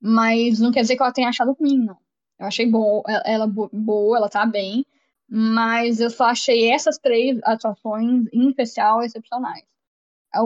[0.00, 1.98] Mas não quer dizer que eu tenha achado ruim, não.
[2.38, 4.84] Eu achei boa, ela boa, ela tá bem.
[5.28, 9.64] Mas eu só achei essas três atuações, em especial, excepcionais.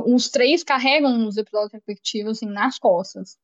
[0.06, 3.38] Os três carregam os episódios respectivos assim, nas costas.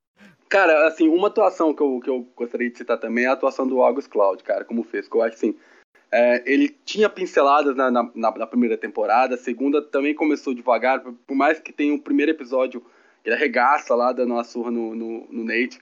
[0.49, 3.67] Cara, assim, uma atuação que eu, que eu gostaria de citar também é a atuação
[3.67, 5.55] do August Cloud, cara, como fez, que eu acho assim.
[6.11, 11.37] É, ele tinha pinceladas na, na, na, primeira temporada, a segunda também começou devagar, por
[11.37, 12.83] mais que tenha o primeiro episódio,
[13.23, 15.79] ele arregaça lá, dando uma surra no, no, no, Nate.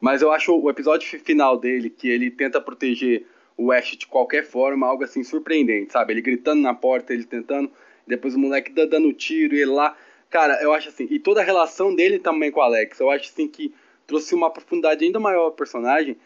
[0.00, 3.26] Mas eu acho o episódio final dele, que ele tenta proteger
[3.56, 6.14] o Ash de qualquer forma, algo assim surpreendente, sabe?
[6.14, 7.70] Ele gritando na porta, ele tentando,
[8.06, 9.94] depois o moleque dando tiro ele lá.
[10.30, 13.28] Cara, eu acho assim, e toda a relação dele também com o Alex, eu acho
[13.30, 13.74] assim que
[14.06, 16.16] trouxe uma profundidade ainda maior ao personagem.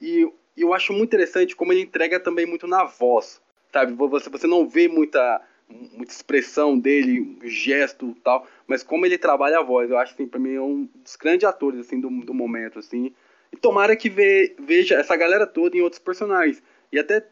[0.00, 3.92] E eu acho muito interessante como ele entrega também muito na voz, sabe?
[3.92, 9.62] Você, você não vê muita, muita expressão dele, gesto tal, mas como ele trabalha a
[9.62, 12.78] voz, eu acho assim, para mim é um dos grandes atores assim do, do momento
[12.78, 13.12] assim.
[13.52, 16.62] E tomara que vê, veja essa galera toda em outros personagens.
[16.92, 17.26] E até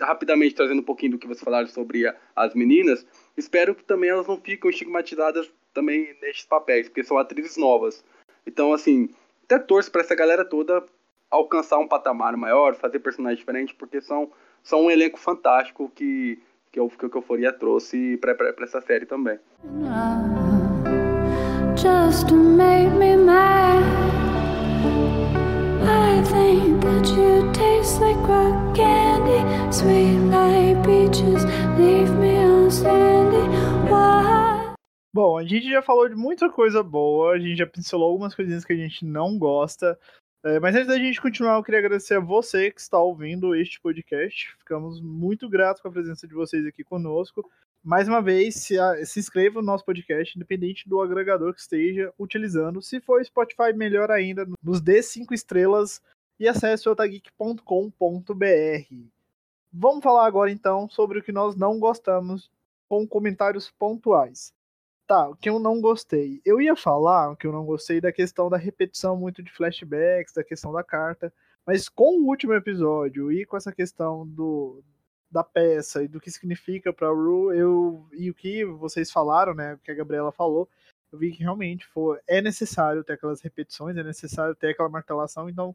[0.00, 3.06] rapidamente trazendo um pouquinho do que você falaram sobre a, as meninas,
[3.36, 8.04] espero que também elas não fiquem estigmatizadas também nestes papéis, porque são atrizes novas.
[8.46, 9.08] Então, assim,
[9.44, 10.84] até torço para essa galera toda
[11.30, 14.30] alcançar um patamar maior, fazer personagens diferentes, porque são,
[14.62, 16.40] são um elenco fantástico que,
[16.74, 19.38] que, eu, que, que Euforia trouxe para essa série também.
[21.76, 23.82] just to make me mad.
[25.82, 29.40] I think that you taste like rock candy,
[29.72, 31.44] sweet like peaches,
[31.78, 33.46] leave me on sandy.
[33.88, 34.74] Why?
[35.12, 38.64] Bom, a gente já falou de muita coisa boa, a gente já pincelou algumas coisinhas
[38.64, 39.96] que a gente não gosta.
[40.44, 43.80] É, mas antes da gente continuar, eu queria agradecer a você que está ouvindo este
[43.80, 44.54] podcast.
[44.58, 47.50] Ficamos muito gratos com a presença de vocês aqui conosco.
[47.82, 48.76] Mais uma vez, se,
[49.06, 52.82] se inscreva no nosso podcast, independente do agregador que esteja utilizando.
[52.82, 56.02] Se for Spotify, melhor ainda, nos dê cinco estrelas
[56.38, 57.64] e acesse otageek.com.br.
[59.72, 62.50] Vamos falar agora então sobre o que nós não gostamos
[62.86, 64.53] com comentários pontuais.
[65.06, 66.40] Tá, o que eu não gostei.
[66.44, 70.32] Eu ia falar o que eu não gostei da questão da repetição muito de flashbacks,
[70.32, 71.32] da questão da carta,
[71.66, 74.82] mas com o último episódio e com essa questão do
[75.30, 79.74] da peça e do que significa para Ru, eu e o que vocês falaram, né,
[79.74, 80.68] o que a Gabriela falou,
[81.12, 85.48] eu vi que realmente for, é necessário ter aquelas repetições, é necessário ter aquela martelação,
[85.48, 85.74] então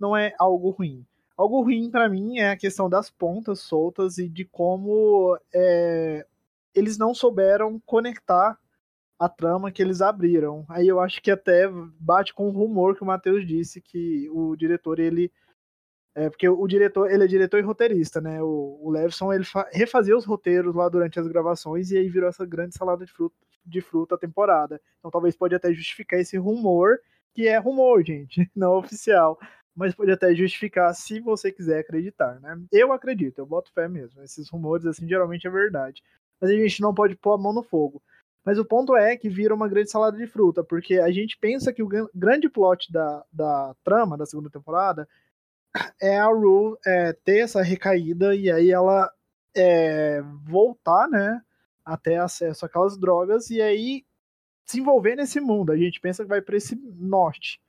[0.00, 1.06] não é algo ruim.
[1.36, 6.26] Algo ruim para mim é a questão das pontas soltas e de como é,
[6.74, 8.58] eles não souberam conectar
[9.18, 10.64] a trama que eles abriram.
[10.68, 14.56] Aí eu acho que até bate com o rumor que o Matheus disse que o
[14.56, 15.32] diretor ele
[16.16, 18.40] é porque o diretor ele é diretor e roteirista, né?
[18.40, 22.46] O, o Levison ele refazia os roteiros lá durante as gravações e aí virou essa
[22.46, 23.34] grande salada de fruta
[23.66, 24.80] de fruta temporada.
[24.98, 26.98] Então talvez pode até justificar esse rumor
[27.34, 29.38] que é rumor, gente, não oficial.
[29.74, 32.60] Mas pode até justificar se você quiser acreditar, né?
[32.70, 34.22] Eu acredito, eu boto fé mesmo.
[34.22, 36.02] Esses rumores, assim, geralmente é verdade.
[36.40, 38.00] Mas a gente não pode pôr a mão no fogo.
[38.44, 41.72] Mas o ponto é que vira uma grande salada de fruta, porque a gente pensa
[41.72, 45.08] que o grande plot da, da trama da segunda temporada
[46.00, 49.10] é a Rue é, ter essa recaída e aí ela
[49.56, 51.40] é, voltar, né,
[51.84, 54.04] até acesso àquelas drogas e aí
[54.66, 55.72] se envolver nesse mundo.
[55.72, 57.60] A gente pensa que vai para esse norte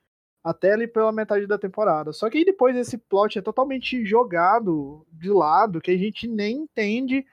[0.44, 2.12] até ali pela metade da temporada.
[2.12, 6.58] Só que aí depois esse plot é totalmente jogado de lado, que a gente nem
[6.58, 7.26] entende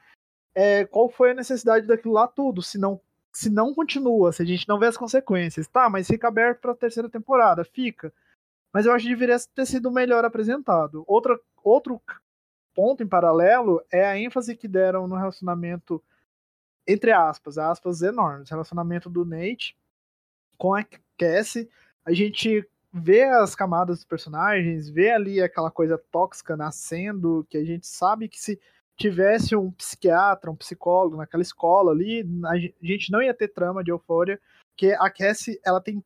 [0.55, 2.99] é, qual foi a necessidade daquilo lá tudo, se não
[3.33, 6.71] se não continua, se a gente não vê as consequências, tá, mas fica aberto para
[6.71, 8.13] a terceira temporada, fica.
[8.71, 11.03] Mas eu acho que deveria ter sido melhor apresentado.
[11.07, 11.99] Outra, outro
[12.75, 16.01] ponto em paralelo é a ênfase que deram no relacionamento,
[16.87, 19.75] entre aspas, aspas enormes, relacionamento do Nate
[20.57, 20.85] com a
[21.17, 21.69] Cassie.
[22.05, 27.63] A gente vê as camadas dos personagens, vê ali aquela coisa tóxica nascendo, que a
[27.63, 28.59] gente sabe que se
[28.97, 33.91] tivesse um psiquiatra, um psicólogo naquela escola ali, a gente não ia ter trama de
[33.91, 34.39] euforia,
[34.75, 36.03] que a Cassie, ela tem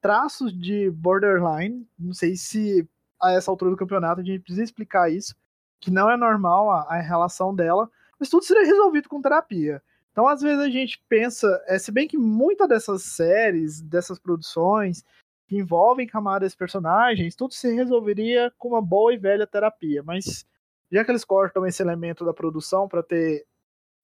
[0.00, 2.88] traços de borderline, não sei se
[3.20, 5.34] a essa altura do campeonato a gente precisa explicar isso,
[5.80, 9.82] que não é normal a, a relação dela, mas tudo seria resolvido com terapia.
[10.12, 15.04] Então, às vezes a gente pensa, é, se bem que muitas dessas séries, dessas produções,
[15.46, 20.46] que envolvem camadas de personagens, tudo se resolveria com uma boa e velha terapia, mas
[20.90, 23.46] já que eles cortam esse elemento da produção para ter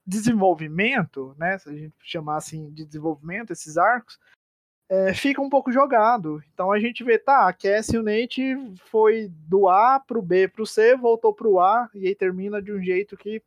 [0.05, 4.19] desenvolvimento, né, se a gente chamar assim de desenvolvimento, esses arcos,
[4.89, 6.43] é, fica um pouco jogado.
[6.53, 8.55] Então a gente vê, tá, a Cassie e o Nate
[8.91, 12.81] foi do A pro B pro C, voltou pro A, e aí termina de um
[12.81, 13.41] jeito que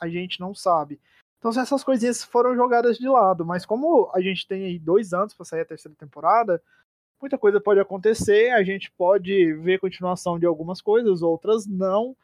[0.00, 1.00] a gente não sabe.
[1.38, 5.34] Então essas coisinhas foram jogadas de lado, mas como a gente tem aí dois anos
[5.34, 6.62] para sair a terceira temporada,
[7.20, 12.16] muita coisa pode acontecer, a gente pode ver continuação de algumas coisas, outras não,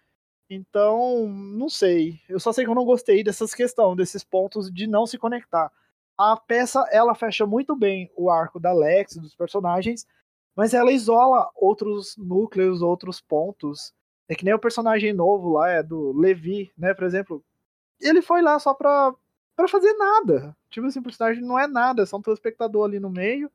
[0.50, 2.20] então, não sei.
[2.28, 5.70] Eu só sei que eu não gostei dessas questões, desses pontos de não se conectar.
[6.18, 10.06] A peça, ela fecha muito bem o arco da Lex, dos personagens,
[10.56, 13.94] mas ela isola outros núcleos, outros pontos.
[14.28, 17.42] É que nem o personagem novo lá, é do Levi, né, por exemplo.
[18.00, 19.14] Ele foi lá só pra,
[19.56, 20.56] pra fazer nada.
[20.68, 23.50] Tipo assim, o personagem não é nada, é só um telespectador ali no meio.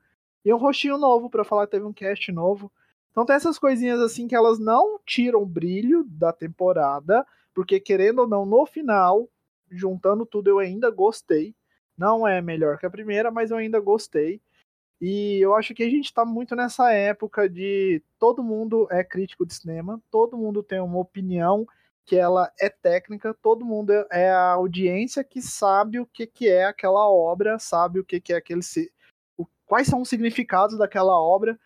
[0.45, 2.71] E um rostinho novo para falar que teve um cast novo.
[3.15, 8.19] Então tem essas coisinhas assim que elas não tiram o brilho da temporada, porque querendo
[8.19, 9.29] ou não, no final,
[9.71, 11.55] juntando tudo, eu ainda gostei.
[11.97, 14.41] Não é melhor que a primeira, mas eu ainda gostei.
[14.99, 19.45] E eu acho que a gente está muito nessa época de todo mundo é crítico
[19.45, 21.65] de cinema, todo mundo tem uma opinião
[22.05, 26.65] que ela é técnica, todo mundo é a audiência que sabe o que, que é
[26.65, 28.59] aquela obra, sabe o que, que é aquele.
[29.65, 31.57] Quais são os significados daquela obra.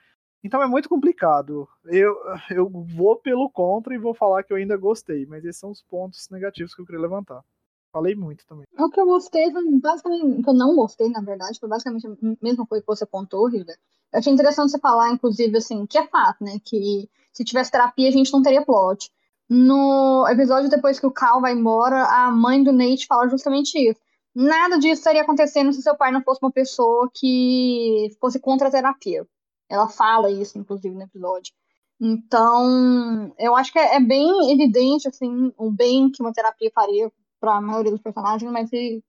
[0.43, 1.67] Então é muito complicado.
[1.85, 2.15] Eu,
[2.49, 5.81] eu vou pelo contra e vou falar que eu ainda gostei, mas esses são os
[5.81, 7.43] pontos negativos que eu queria levantar.
[7.91, 8.65] Falei muito também.
[8.77, 12.11] O que eu gostei, basicamente, o que eu não gostei, na verdade, foi basicamente a
[12.41, 13.73] mesma coisa que você apontou, Hilda.
[14.13, 16.59] Eu achei interessante você falar, inclusive, assim, que é fato, né?
[16.63, 19.11] Que se tivesse terapia, a gente não teria plot.
[19.49, 23.99] No episódio depois que o Cal vai embora, a mãe do Nate fala justamente isso.
[24.35, 28.71] nada disso estaria acontecendo se seu pai não fosse uma pessoa que fosse contra a
[28.71, 29.25] terapia.
[29.69, 31.53] Ela fala isso, inclusive, no episódio.
[32.01, 37.11] Então, eu acho que é, é bem evidente, assim, o bem que uma terapia faria
[37.39, 39.03] para a maioria dos personagens, mas se,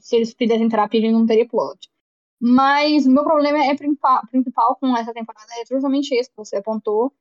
[0.00, 1.88] se eles fizessem terapia, a gente não teria plot.
[2.40, 6.56] Mas o meu problema é principal, principal com essa temporada é justamente esse que você
[6.56, 7.12] apontou,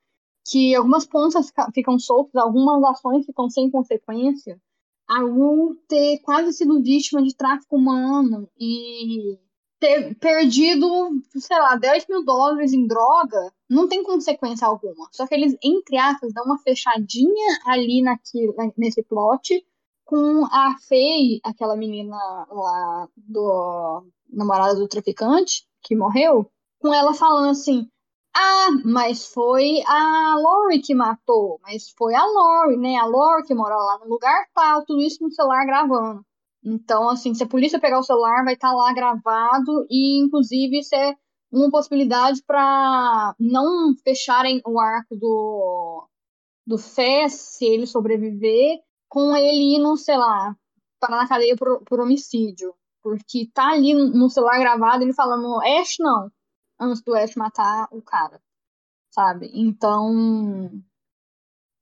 [0.45, 4.61] que algumas pontas ficam soltas, algumas ações ficam sem consequência.
[5.07, 9.37] A Ru ter quase sido vítima de tráfico humano e
[9.83, 10.87] ter perdido,
[11.35, 15.09] sei lá, 10 mil dólares em droga, não tem consequência alguma.
[15.11, 19.61] Só que eles, entre aspas, dão uma fechadinha ali naquilo, nesse plot
[20.05, 22.15] com a Faye, aquela menina
[22.49, 27.89] lá do namorada do traficante que morreu, com ela falando assim:
[28.33, 32.95] ah, mas foi a Lori que matou, mas foi a Lori, né?
[32.95, 36.25] A Lori que mora lá no lugar tal, tudo isso no celular gravando.
[36.63, 40.79] Então, assim, se a polícia pegar o celular, vai estar tá lá gravado e, inclusive,
[40.79, 41.15] isso é
[41.51, 46.07] uma possibilidade para não fecharem o arco do,
[46.65, 50.55] do Fez, se ele sobreviver, com ele indo, sei lá,
[50.99, 52.73] parar na cadeia por, por homicídio.
[53.03, 56.31] Porque tá ali no celular gravado ele falando, Ash não,
[56.79, 58.41] antes do Ash matar o cara,
[59.11, 59.51] sabe?
[59.53, 60.71] Então,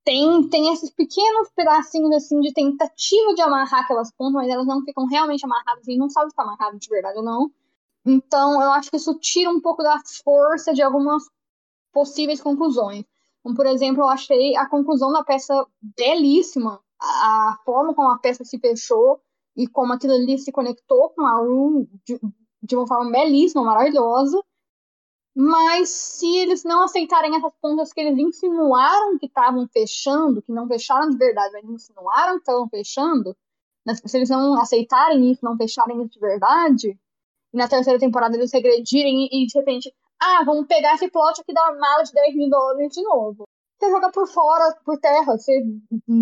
[0.04, 4.84] tem, tem esses pequenos pedacinhos assim de tentativa de amarrar aquelas pontas, mas elas não
[4.84, 7.52] ficam realmente amarradas e não sabe se está amarrado de verdade ou não.
[8.06, 11.24] Então, eu acho que isso tira um pouco da força de algumas
[11.93, 13.06] possíveis conclusões.
[13.43, 16.80] Como, por exemplo, eu achei a conclusão da peça belíssima.
[16.99, 19.20] A forma como a peça se fechou
[19.56, 22.20] e como aquilo ali se conectou com a Room de,
[22.62, 24.41] de uma forma belíssima, maravilhosa.
[25.36, 30.68] Mas se eles não aceitarem essas pontas que eles insinuaram que estavam fechando, que não
[30.68, 33.36] fecharam de verdade, mas insinuaram que estavam fechando,
[33.86, 37.00] né, se eles não aceitarem isso, não fecharem isso de verdade,
[37.54, 41.42] e na terceira temporada eles regredirem e, e de repente, ah, vamos pegar esse plot
[41.42, 43.46] aqui da mala de 10 mil dólares de novo.
[43.80, 45.64] Você joga por fora, por terra, você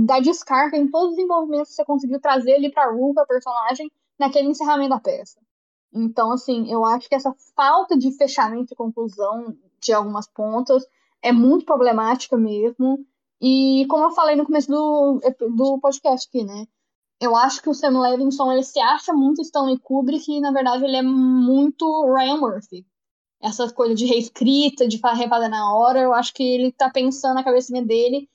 [0.06, 3.92] dá descarga em todos os envolvimentos que você conseguiu trazer ali pra Ru, pra personagem,
[4.18, 5.40] naquele encerramento da peça.
[5.94, 10.86] Então, assim, eu acho que essa falta de fechamento e conclusão de algumas pontas
[11.22, 13.06] é muito problemática mesmo.
[13.42, 15.20] E como eu falei no começo do,
[15.56, 16.68] do podcast aqui, né?
[17.22, 20.86] Eu acho que o Sam Levinson ele se acha muito Stanley Kubrick e, na verdade,
[20.86, 22.86] ele é muito Ryan Murphy.
[23.42, 27.44] Essa coisa de reescrita, de refazer na hora, eu acho que ele tá pensando na
[27.44, 28.30] cabecinha dele.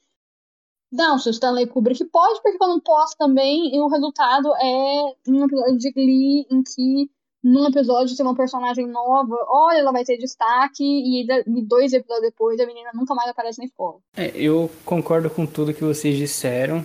[0.92, 5.14] Não, se o Stanley Kubrick pode, porque eu não posso também, e o resultado é
[5.28, 7.10] um episódio de Glee em que
[7.44, 11.26] num episódio tem uma personagem nova, olha, ela vai ter destaque, e
[11.62, 13.98] dois episódios depois a menina nunca mais aparece na escola.
[14.16, 16.82] É, eu concordo com tudo que vocês disseram.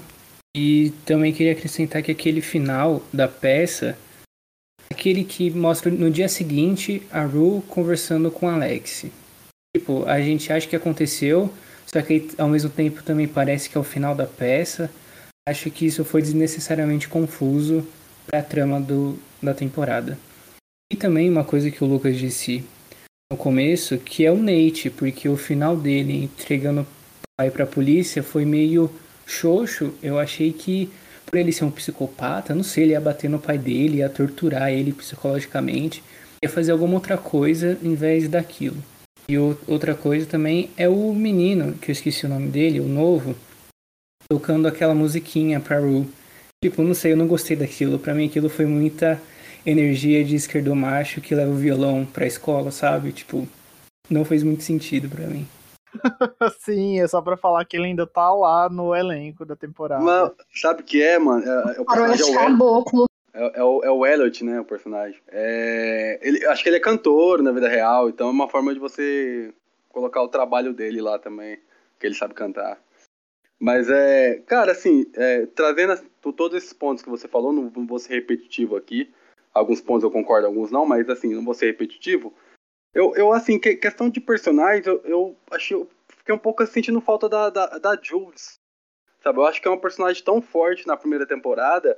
[0.57, 3.97] E também queria acrescentar que aquele final da peça,
[4.91, 9.05] aquele que mostra no dia seguinte a Ru conversando com Alex.
[9.77, 11.53] Tipo, a gente acha que aconteceu,
[11.85, 14.89] só que ao mesmo tempo também parece que é o final da peça.
[15.47, 17.87] Acho que isso foi desnecessariamente confuso
[18.25, 20.17] para a trama do, da temporada.
[20.91, 22.63] E também uma coisa que o Lucas disse
[23.31, 26.87] no começo, que é o Nate, porque o final dele entregando o
[27.37, 28.89] pai pra polícia foi meio
[29.25, 29.93] xoxo.
[30.01, 30.89] Eu achei que
[31.27, 34.71] por ele ser um psicopata, não sei, ele ia bater no pai dele, ia torturar
[34.71, 36.03] ele psicologicamente,
[36.43, 38.77] ia fazer alguma outra coisa em vez daquilo.
[39.27, 43.35] E outra coisa também é o menino, que eu esqueci o nome dele, o novo,
[44.27, 46.07] tocando aquela musiquinha pra Ru.
[46.63, 47.99] Tipo, não sei, eu não gostei daquilo.
[47.99, 49.21] Pra mim aquilo foi muita
[49.65, 53.11] energia de esquerdo macho que leva o violão pra escola, sabe?
[53.11, 53.47] Tipo,
[54.09, 55.47] não fez muito sentido para mim.
[56.59, 60.03] Sim, é só pra falar que ele ainda tá lá no elenco da temporada.
[60.03, 61.43] Mas, sabe o que é, mano?
[61.43, 64.59] É, é o personagem é o, é, é, o, é o Elliot, né?
[64.59, 65.19] O personagem.
[65.27, 68.79] É, ele, acho que ele é cantor na vida real, então é uma forma de
[68.79, 69.53] você
[69.89, 71.59] colocar o trabalho dele lá também,
[71.99, 72.79] que ele sabe cantar.
[73.59, 76.01] Mas é, cara, assim, é, trazendo
[76.35, 79.11] todos esses pontos que você falou, não vou ser repetitivo aqui,
[79.59, 82.33] Alguns pontos eu concordo, alguns não, mas assim, não vou ser repetitivo.
[82.93, 85.75] Eu, eu assim, que, questão de personagens, eu, eu achei.
[85.75, 85.87] Eu
[86.17, 88.59] fiquei um pouco sentindo falta da, da, da Jules.
[89.21, 89.39] Sabe?
[89.39, 91.97] Eu acho que é uma personagem tão forte na primeira temporada.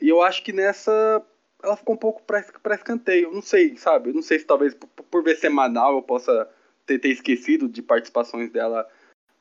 [0.00, 1.24] E eu acho que nessa.
[1.62, 3.32] Ela ficou um pouco pra escanteio.
[3.32, 4.12] Não sei, sabe?
[4.12, 6.48] Não sei se talvez por, por ver semanal eu possa
[6.84, 8.86] ter, ter esquecido de participações dela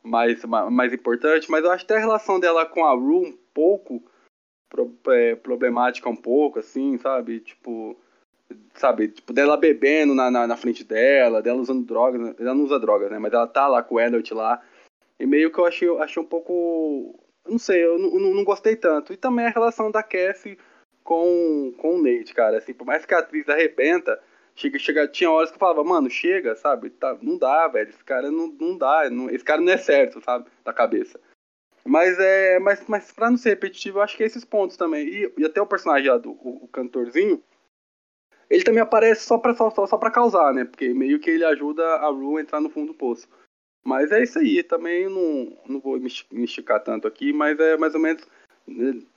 [0.01, 1.51] mais, mais importante.
[1.51, 4.01] Mas eu acho que a relação dela com a Rue um pouco
[4.74, 7.39] pro, é, problemática um pouco, assim, sabe?
[7.39, 7.95] Tipo,
[8.74, 9.09] sabe?
[9.09, 12.19] Tipo, dela bebendo na, na, na, frente dela, dela usando drogas.
[12.19, 12.36] Né?
[12.39, 13.19] Ela não usa drogas, né?
[13.19, 14.59] Mas ela tá lá com o Elliot lá.
[15.19, 17.19] E meio que eu achei, achei um pouco.
[17.47, 19.13] Não sei, eu não, não, gostei tanto.
[19.13, 20.57] E também a relação da Cassie
[21.03, 22.57] com, com o Nate, cara.
[22.57, 24.19] Assim, por mais que a atriz arrebenta,
[24.55, 26.89] chega, chega, tinha horas que eu falava, mano, chega, sabe?
[26.89, 27.89] Tá, não dá, velho.
[27.89, 29.07] Esse cara não, não dá.
[29.11, 30.49] Não, esse cara não é certo, sabe?
[30.65, 31.19] Da cabeça.
[31.86, 32.59] Mas é.
[32.59, 35.07] Mas, mas pra não ser repetitivo, eu acho que é esses pontos também.
[35.07, 37.43] E, e até o personagem lá do o, o cantorzinho,
[38.49, 40.65] ele também aparece só pra, só, só pra causar, né?
[40.65, 43.27] Porque meio que ele ajuda a Ru a entrar no fundo do poço.
[43.84, 47.93] Mas é isso aí, também não, não vou me esticar tanto aqui, mas é mais
[47.93, 48.25] ou menos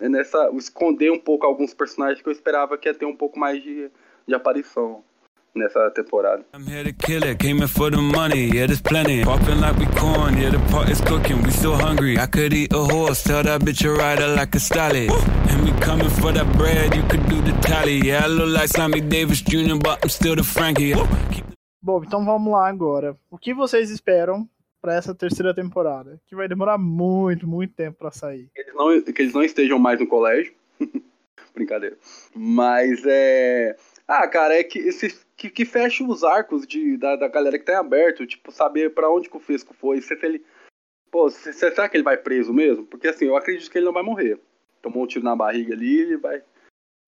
[0.01, 0.51] é nessa.
[0.55, 3.89] esconder um pouco alguns personagens que eu esperava que ia ter um pouco mais de,
[4.27, 5.05] de aparição
[5.57, 6.45] nessa temporada.
[6.55, 9.25] I'm here to kill it, came in for the money, yeah, there's plenty.
[9.25, 12.19] Popping like we corn, yeah, the pot is cooking, we still hungry.
[12.19, 15.11] I could eat a horse, tell that bitch a rider like a stallion.
[15.49, 18.07] And we coming for that bread, you could do the tally.
[18.07, 20.95] Yeah, I look like Sammy Davis Jr., but I'm still the Frankie.
[21.83, 23.17] Bom, então vamos lá agora.
[23.31, 24.49] O que vocês esperam
[24.83, 26.21] para essa terceira temporada?
[26.27, 28.51] Que vai demorar muito, muito tempo para sair.
[28.55, 30.53] Que eles, não, que eles não estejam mais no colégio.
[31.55, 31.97] Brincadeira.
[32.35, 33.77] Mas é.
[34.07, 37.65] Ah, cara, é que, esse, que, que feche os arcos de, da, da galera que
[37.65, 40.45] tá em aberto, tipo, saber para onde que o Fesco foi, se ele.
[41.11, 42.87] Pô, se, será que ele vai preso mesmo?
[42.87, 44.41] Porque assim, eu acredito que ele não vai morrer.
[44.81, 46.43] Tomou um tiro na barriga ali, ele vai.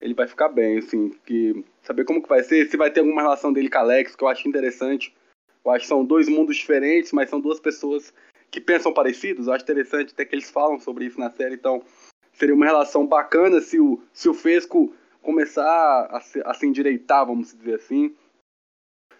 [0.00, 3.22] Ele vai ficar bem, assim, que saber como que vai ser, se vai ter alguma
[3.22, 5.12] relação dele com Alex, que eu acho interessante.
[5.64, 8.14] Eu acho que são dois mundos diferentes, mas são duas pessoas
[8.48, 9.46] que pensam parecidos.
[9.46, 11.82] Eu acho interessante até que eles falam sobre isso na série, então
[12.32, 14.94] seria uma relação bacana se o, se o Fesco
[15.28, 18.16] começar a se, a se endireitar, vamos dizer assim.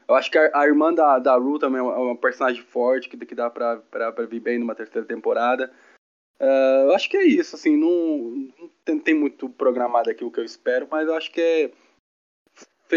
[0.08, 3.10] Eu acho que a, a irmã da, da Ru também é uma, é personagem forte,
[3.10, 5.70] que, que dá pra, pra, pra vir bem numa terceira temporada.
[6.40, 10.30] Uh, eu acho que é isso, assim, não, não tem, tem, muito programado aqui o
[10.30, 11.70] que eu espero, mas eu acho que é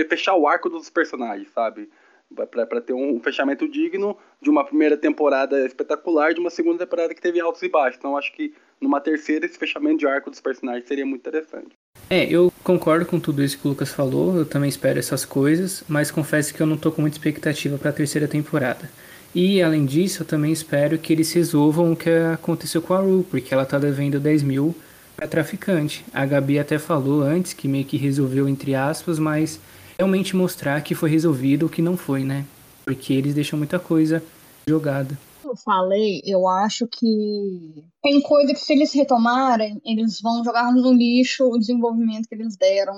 [0.06, 1.92] fechar o arco dos personagens, sabe?
[2.34, 7.22] para ter um fechamento digno de uma primeira temporada espetacular, de uma segunda temporada que
[7.22, 7.98] teve altos e baixos.
[7.98, 11.76] Então acho que numa terceira esse fechamento de arco dos personagens seria muito interessante.
[12.12, 15.82] É, eu concordo com tudo isso que o Lucas falou, eu também espero essas coisas,
[15.88, 18.92] mas confesso que eu não tô com muita expectativa para a terceira temporada.
[19.34, 23.26] E além disso, eu também espero que eles resolvam o que aconteceu com a Ru,
[23.32, 24.76] porque ela tá devendo 10 mil
[25.16, 26.04] pra traficante.
[26.14, 29.58] A Gabi até falou antes que meio que resolveu entre aspas, mas
[29.98, 32.44] realmente mostrar que foi resolvido o que não foi, né?
[32.84, 34.22] Porque eles deixam muita coisa
[34.68, 35.18] jogada
[35.52, 40.94] eu falei, eu acho que tem coisa que se eles retomarem, eles vão jogar no
[40.94, 42.96] lixo o desenvolvimento que eles deram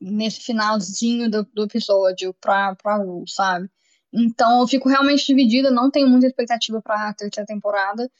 [0.00, 3.70] nesse finalzinho do, do episódio pra, pra Ru, sabe?
[4.12, 8.10] Então eu fico realmente dividida, não tenho muita expectativa pra terceira temporada.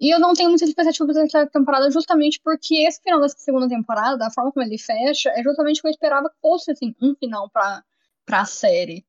[0.00, 3.68] E eu não tenho muita expectativa pra terceira temporada justamente porque esse final dessa segunda
[3.68, 6.94] temporada, da forma como ele fecha, é justamente o que eu esperava que fosse assim,
[7.02, 7.84] um final pra,
[8.24, 9.04] pra série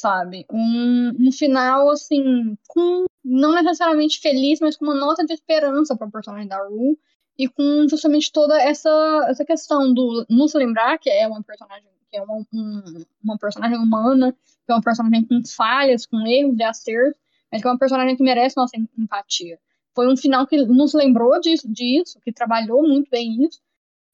[0.00, 0.46] sabe?
[0.50, 6.08] Um, um final, assim, com não necessariamente feliz, mas com uma nota de esperança para
[6.08, 6.98] o personagem da Rue
[7.38, 12.16] e com justamente toda essa, essa questão do nos lembrar que é uma personagem que
[12.16, 16.64] é uma, um, uma personagem humana, que é uma personagem com falhas, com erros de
[16.64, 19.58] acertos, mas que é uma personagem que merece nossa empatia.
[19.94, 23.60] Foi um final que nos lembrou disso, disso que trabalhou muito bem isso.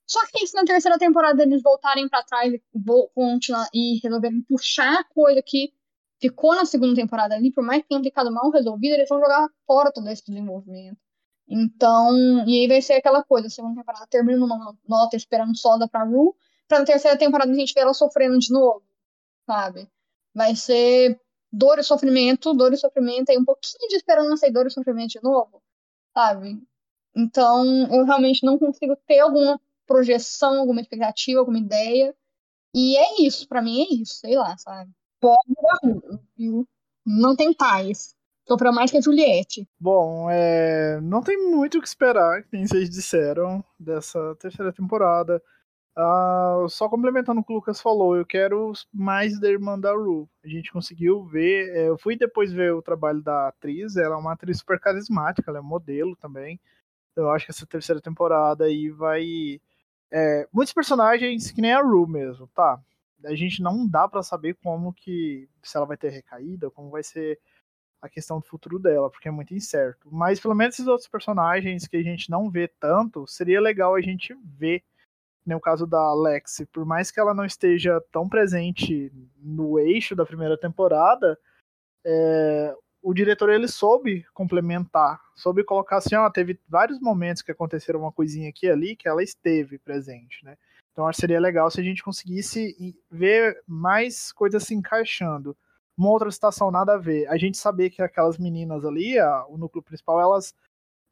[0.06, 2.62] Só que se na terceira temporada eles voltarem para trás e,
[3.14, 5.72] continuar, e resolverem puxar a coisa que
[6.20, 9.48] ficou na segunda temporada ali, por mais que tenha ficado mal resolvido, eles vão jogar
[9.66, 10.98] fora todo esse desenvolvimento.
[11.48, 16.02] Então, e aí vai ser aquela coisa, a segunda temporada termina numa nota esperançosa pra
[16.04, 16.36] Ru,
[16.66, 18.82] pra na terceira temporada a gente ver ela sofrendo de novo,
[19.46, 19.88] sabe?
[20.34, 21.20] Vai ser
[21.52, 25.12] dor e sofrimento, dor e sofrimento, aí um pouquinho de esperança e dor e sofrimento
[25.12, 25.62] de novo,
[26.12, 26.60] sabe?
[27.14, 32.14] Então, eu realmente não consigo ter alguma projeção, alguma expectativa, alguma ideia.
[32.74, 34.90] E é isso, para mim é isso, sei lá, sabe?
[35.20, 36.66] Pobre?
[37.04, 38.14] Não tem paz.
[38.46, 39.68] Sofreu mais que a Juliette.
[39.78, 41.00] Bom, é...
[41.00, 45.42] não tem muito o que esperar, que vocês disseram, dessa terceira temporada.
[45.98, 50.28] Uh, só complementando o que o Lucas falou, eu quero mais da irmã da Ru.
[50.44, 54.18] A gente conseguiu ver, é, eu fui depois ver o trabalho da atriz, ela é
[54.18, 56.60] uma atriz super carismática, ela é modelo também.
[57.12, 59.58] Então, eu acho que essa terceira temporada aí vai.
[60.12, 62.78] É, muitos personagens que nem a Ru mesmo, tá?
[63.24, 67.02] A gente não dá para saber como que se ela vai ter recaída, como vai
[67.02, 67.38] ser
[68.00, 70.08] a questão do futuro dela, porque é muito incerto.
[70.12, 74.00] Mas pelo menos esses outros personagens que a gente não vê tanto, seria legal a
[74.00, 74.82] gente ver.
[75.44, 80.26] No caso da Alex, por mais que ela não esteja tão presente no eixo da
[80.26, 81.38] primeira temporada,
[82.04, 88.00] é, o diretor ele soube complementar, soube colocar assim, ó, teve vários momentos que aconteceram
[88.00, 90.58] uma coisinha aqui e ali que ela esteve presente, né?
[90.96, 92.74] Então acho que seria legal se a gente conseguisse
[93.10, 95.54] ver mais coisas se encaixando.
[95.94, 97.28] Uma outra situação nada a ver.
[97.28, 100.54] A gente saber que aquelas meninas ali, a, o núcleo principal, elas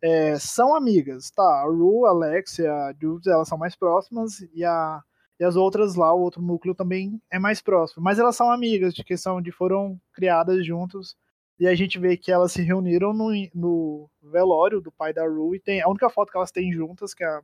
[0.03, 1.43] é, são amigas, tá?
[1.43, 5.03] A Ru, a Alex e a Jules, elas são mais próximas e a
[5.39, 8.03] E as outras lá, o outro núcleo também é mais próximo.
[8.03, 11.15] Mas elas são amigas, de questão de foram criadas juntos.
[11.59, 15.57] E a gente vê que elas se reuniram no, no velório do pai da Rue.
[15.57, 17.43] E tem a única foto que elas têm juntas, que a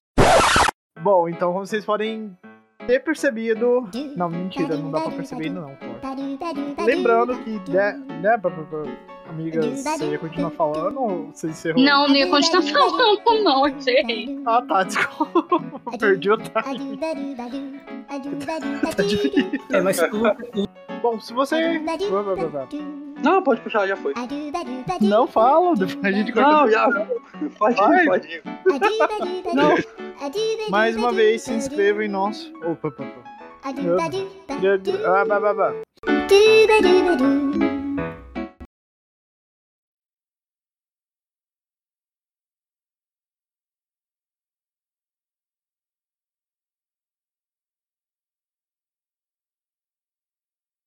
[1.01, 2.37] Bom, então como vocês podem
[2.85, 3.89] ter percebido.
[4.15, 6.85] Não, mentira, não dá pra perceber ainda não, pô.
[6.85, 8.37] Lembrando que, né,
[9.29, 11.83] amigas, você ia continuar falando ou você encerrou?
[11.83, 14.39] Não, não ia continuar falando, não, eu errei.
[14.45, 15.43] Ah, tá, desculpa.
[15.99, 16.51] Perdi o time.
[18.95, 19.51] Tá difícil.
[19.71, 20.69] É, mas tu,
[21.01, 21.79] Bom, se você.
[23.23, 24.13] Não, pode puxar, já foi.
[25.01, 26.49] Não fala, depois a gente corta.
[26.49, 26.89] Não, já.
[27.57, 28.43] Pode ir, pode ir.
[29.53, 29.75] Não.
[30.69, 32.51] Mais uma vez, se inscreva em nosso.
[32.63, 33.23] Opa, opa, opa.
[33.63, 35.73] Ah, vá, vá.
[37.17, 37.78] do